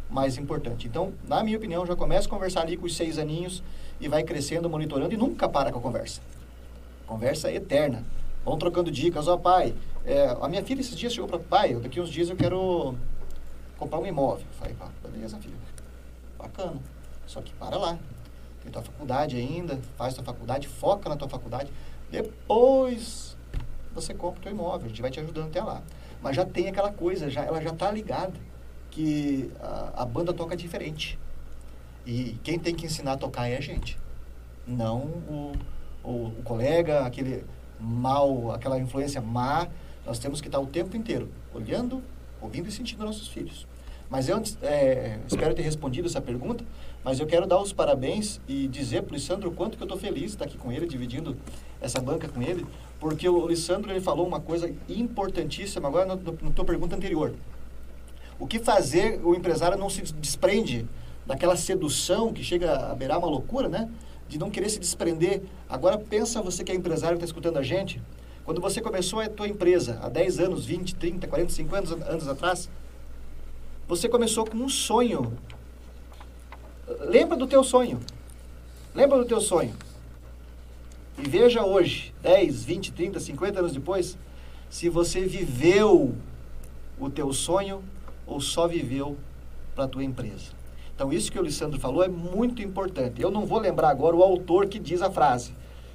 [0.08, 0.86] mais importante.
[0.86, 3.62] Então, na minha opinião, já começa a conversar ali com os seis aninhos
[4.00, 6.20] e vai crescendo, monitorando e nunca para com a conversa.
[7.06, 8.04] Conversa eterna.
[8.44, 9.26] Vão trocando dicas.
[9.26, 12.28] Ó, oh, pai, é, a minha filha esses dias chegou para pai, daqui uns dias
[12.28, 12.94] eu quero
[13.78, 14.46] comprar um imóvel.
[14.58, 15.54] Falei, pá, beleza, filha.
[16.38, 16.80] Bacana.
[17.26, 17.98] Só que para lá.
[18.62, 21.70] Tem tua faculdade ainda, faz tua faculdade, foca na tua faculdade.
[22.10, 23.33] Depois
[23.94, 25.82] você compra o teu imóvel, a gente vai te ajudando até lá.
[26.22, 28.34] Mas já tem aquela coisa, já, ela já está ligada
[28.90, 31.18] que a, a, banda toca diferente.
[32.06, 33.98] E quem tem que ensinar a tocar é a gente.
[34.66, 35.52] Não o,
[36.02, 37.44] o, o colega, aquele
[37.78, 39.68] mal, aquela influência má.
[40.06, 42.02] Nós temos que estar o tempo inteiro olhando,
[42.40, 43.66] ouvindo e sentindo nossos filhos.
[44.08, 46.64] Mas eu é, espero ter respondido essa pergunta,
[47.02, 49.86] mas eu quero dar os parabéns e dizer para o Lissandro o quanto que eu
[49.86, 51.36] estou feliz de estar aqui com ele, dividindo
[51.80, 52.66] essa banca com ele,
[53.04, 57.34] porque o Lissandro ele falou uma coisa importantíssima agora na, na tua pergunta anterior.
[58.38, 60.88] O que fazer o empresário não se desprende
[61.26, 63.90] daquela sedução que chega a beirar uma loucura, né?
[64.26, 65.42] De não querer se desprender.
[65.68, 68.00] Agora pensa você que é empresário que está escutando a gente.
[68.42, 72.70] Quando você começou a tua empresa, há 10 anos, 20, 30, 40, 50 anos atrás,
[73.86, 75.36] você começou com um sonho.
[77.00, 78.00] Lembra do teu sonho.
[78.94, 79.74] Lembra do teu sonho.
[81.18, 84.18] E veja hoje, 10, 20, 30, 50 anos depois,
[84.68, 86.14] se você viveu
[86.98, 87.82] o teu sonho
[88.26, 89.16] ou só viveu
[89.74, 90.52] para a tua empresa.
[90.94, 93.20] Então, isso que o Lissandro falou é muito importante.
[93.20, 95.52] Eu não vou lembrar agora o autor que diz a frase.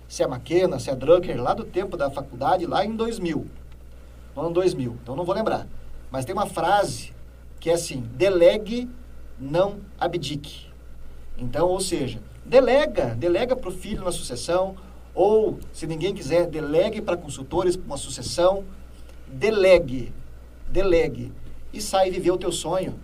[0.08, 3.48] Se é McKenna, se é Drucker, lá do tempo da faculdade, lá em 2000.
[4.36, 4.98] No ano 2000.
[5.02, 5.68] Então, não vou lembrar.
[6.12, 7.14] Mas tem uma frase
[7.60, 8.90] que é assim: delegue,
[9.40, 10.68] não abdique.
[11.38, 14.76] Então, ou seja, delega, delega para o filho na sucessão,
[15.20, 18.64] ou, se ninguém quiser, delegue para consultores uma sucessão,
[19.28, 20.14] delegue,
[20.70, 21.34] delegue
[21.74, 22.98] e sai viver o teu sonho.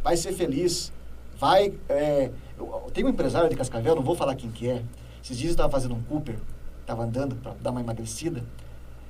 [0.00, 0.92] Vai ser feliz.
[1.36, 1.74] Vai.
[1.88, 2.30] É,
[2.94, 4.84] tem um empresário de Cascavel, não vou falar quem que é.
[5.24, 6.36] Esses dias eu estava fazendo um Cooper,
[6.82, 8.44] estava andando para dar uma emagrecida,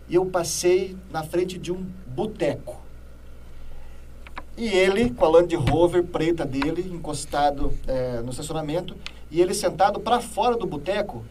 [0.08, 2.80] e eu passei na frente de um boteco.
[4.56, 8.96] E ele, com a Land Rover preta dele, encostado é, no estacionamento,
[9.30, 11.22] e ele sentado para fora do boteco,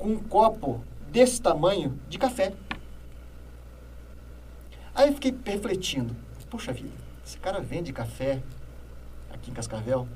[0.00, 0.82] com um copo
[1.12, 2.54] desse tamanho de café.
[4.94, 6.16] Aí eu fiquei refletindo,
[6.48, 8.42] puxa vida, esse cara vende café
[9.30, 10.08] aqui em Cascavel,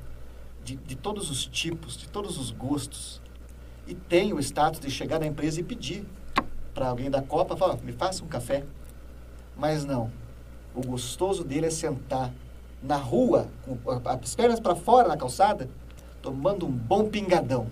[0.64, 3.20] de, de todos os tipos, de todos os gostos,
[3.86, 6.04] e tem o status de chegar na empresa e pedir
[6.72, 8.64] para alguém da Copa, falar, me faça um café.
[9.54, 10.10] Mas não,
[10.74, 12.32] o gostoso dele é sentar
[12.82, 13.78] na rua, com
[14.08, 15.68] as pernas para fora na calçada,
[16.22, 17.70] tomando um bom pingadão.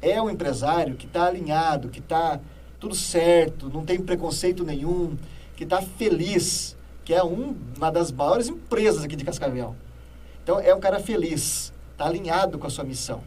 [0.00, 2.40] É um empresário que está alinhado, que está
[2.78, 5.16] tudo certo, não tem preconceito nenhum,
[5.56, 6.76] que está feliz
[7.06, 9.76] que é um, uma das maiores empresas aqui de Cascavel.
[10.42, 13.22] Então, é um cara feliz, está alinhado com a sua missão.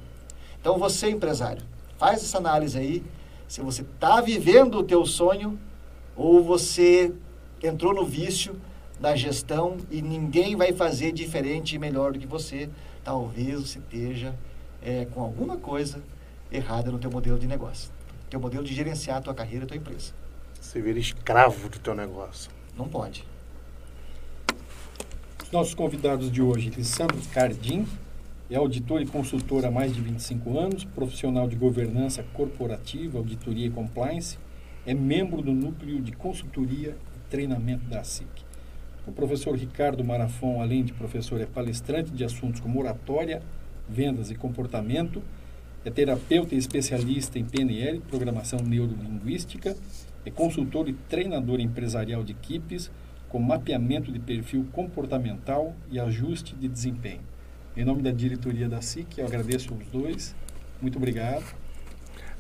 [0.60, 1.64] Então, você, empresário,
[1.98, 3.02] faz essa análise aí,
[3.48, 5.58] se você está vivendo o teu sonho
[6.14, 7.14] ou você
[7.64, 8.60] entrou no vício
[9.00, 12.70] da gestão e ninguém vai fazer diferente e melhor do que você,
[13.02, 14.36] talvez você esteja
[14.82, 16.04] é, com alguma coisa
[16.52, 17.92] errada no teu modelo de negócio,
[18.30, 20.14] teu modelo de gerenciar a tua carreira, a tua empresa.
[20.60, 22.52] Você vira escravo do teu negócio.
[22.78, 23.26] Não pode.
[25.52, 27.88] Nossos convidados de hoje, Lissandro Cardim,
[28.52, 33.70] é auditor e consultor há mais de 25 anos, profissional de governança corporativa, auditoria e
[33.70, 34.38] compliance,
[34.86, 38.28] é membro do núcleo de consultoria e treinamento da SIC.
[39.08, 43.42] O professor Ricardo Marafon, além de professor, é palestrante de assuntos como oratória,
[43.88, 45.22] vendas e comportamento,
[45.86, 49.76] é terapeuta e especialista em PNL, programação neurolinguística,
[50.26, 52.92] É consultor e treinador empresarial de equipes
[53.30, 57.22] com mapeamento de perfil comportamental e ajuste de desempenho.
[57.78, 60.36] Em nome da diretoria da SIC, eu agradeço os dois.
[60.82, 61.46] Muito obrigado.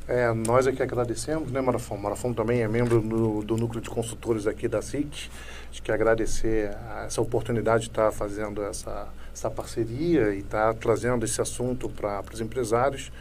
[0.09, 1.95] É, nós aqui agradecemos, né, Marafon?
[1.95, 5.29] Marafon também é membro do, do núcleo de consultores aqui da SIC.
[5.69, 6.75] Acho que agradecer
[7.05, 9.07] essa oportunidade de estar fazendo essa,
[9.39, 13.11] essa parceria e estar trazendo esse assunto para os empresários.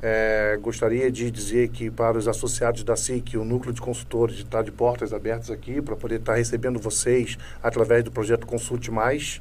[0.00, 4.62] É, gostaria de dizer que para os associados da SIC, o núcleo de consultores está
[4.62, 9.40] de portas abertas aqui para poder estar recebendo vocês através do projeto Consulte Mais.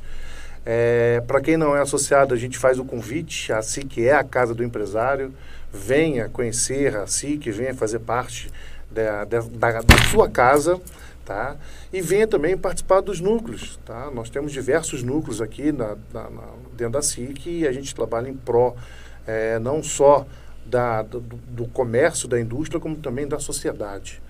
[0.65, 3.53] É, para quem não é associado, a gente faz o convite.
[3.53, 5.31] A SIC é a casa do empresário.
[5.71, 8.49] Venha conhecer a SIC, venha fazer parte
[8.89, 10.81] da, da, da sua casa.
[11.25, 11.57] Tá?
[11.91, 13.79] E venha também participar dos núcleos.
[13.83, 14.11] Tá?
[14.11, 16.43] Nós temos diversos núcleos aqui na, na, na,
[16.77, 18.75] dentro da SIC e a gente trabalha em pró
[19.25, 20.25] é, não só
[20.65, 24.21] da, do, do, comércio, da indústria, como também da sociedade.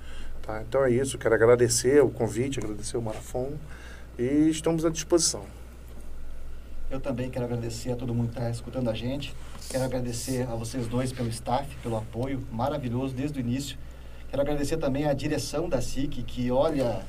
[0.41, 0.61] Tá?
[0.61, 3.53] Então é isso, quero agradecer o convite, agradecer o Marafon
[4.17, 5.43] e estamos à disposição.
[6.89, 9.35] Eu também quero agradecer a todo mundo que está escutando a gente.
[9.69, 13.77] Quero agradecer a vocês dois pelo staff, pelo apoio maravilhoso desde o início.
[14.35, 17.03] Quero agradecer também a direção da SIC, que olha,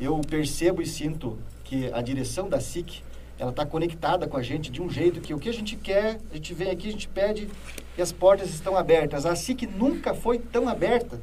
[0.00, 3.04] eu percebo e sinto que a direção da SIC
[3.38, 6.18] ela está conectada com a gente de um jeito que o que a gente quer,
[6.28, 7.48] a gente vem aqui, a gente pede
[7.96, 9.24] e as portas estão abertas.
[9.24, 11.20] A SIC nunca foi tão aberta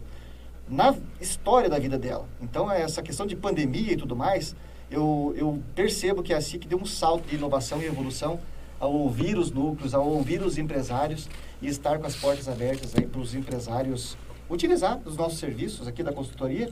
[0.66, 2.26] na história da vida dela.
[2.41, 4.55] Então, essa questão de pandemia e tudo mais,
[4.89, 8.39] eu, eu percebo que a SIC deu um salto de inovação e evolução
[8.80, 11.28] ao ouvir os núcleos, ao ouvir os empresários
[11.62, 14.18] e estar com as portas abertas aí para os empresários
[14.50, 16.72] utilizar os nossos serviços aqui da consultoria.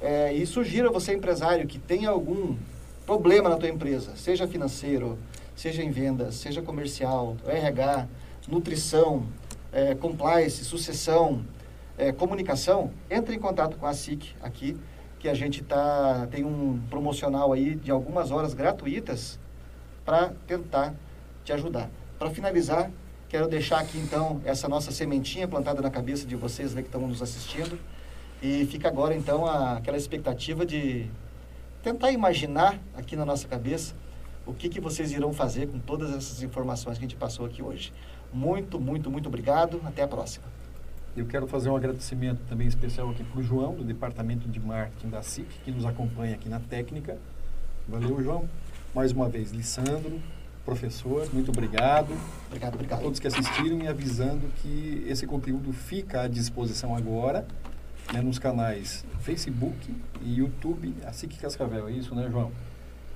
[0.00, 2.56] É, e sugiro a você, empresário, que tem algum
[3.06, 5.18] problema na tua empresa, seja financeiro,
[5.54, 8.08] seja em vendas, seja comercial, RH,
[8.48, 9.26] nutrição,
[9.72, 11.44] é, compliance, sucessão,
[11.96, 14.76] é, comunicação, entre em contato com a SIC aqui,
[15.20, 19.38] que a gente tá, tem um promocional aí de algumas horas gratuitas
[20.04, 20.94] para tentar
[21.44, 21.88] te ajudar.
[22.18, 22.90] Para finalizar,
[23.32, 27.08] quero deixar aqui então essa nossa sementinha plantada na cabeça de vocês né, que estão
[27.08, 27.78] nos assistindo.
[28.42, 31.06] E fica agora então a, aquela expectativa de
[31.82, 33.94] tentar imaginar aqui na nossa cabeça
[34.44, 37.62] o que, que vocês irão fazer com todas essas informações que a gente passou aqui
[37.62, 37.90] hoje.
[38.30, 39.80] Muito, muito, muito obrigado.
[39.86, 40.44] Até a próxima.
[41.16, 45.08] Eu quero fazer um agradecimento também especial aqui para o João, do Departamento de Marketing
[45.08, 47.16] da SIC, que nos acompanha aqui na técnica.
[47.88, 48.46] Valeu, João.
[48.94, 50.20] Mais uma vez, Lissandro,
[50.64, 52.16] professor, muito obrigado.
[52.46, 53.00] Obrigado, obrigado.
[53.00, 57.46] A todos que assistiram e avisando que esse conteúdo fica à disposição agora
[58.12, 62.52] né, nos canais Facebook e YouTube, a SIC Cascavel, é isso, né, João?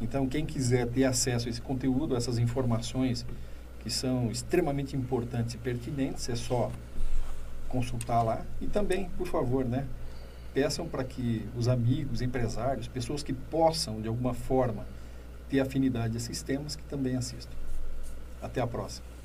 [0.01, 3.24] Então, quem quiser ter acesso a esse conteúdo, a essas informações
[3.80, 6.70] que são extremamente importantes e pertinentes, é só
[7.68, 8.44] consultar lá.
[8.61, 9.86] E também, por favor, né,
[10.53, 14.86] peçam para que os amigos, empresários, pessoas que possam, de alguma forma,
[15.49, 17.55] ter afinidade a esses temas, que também assistam.
[18.42, 19.15] Até a próxima.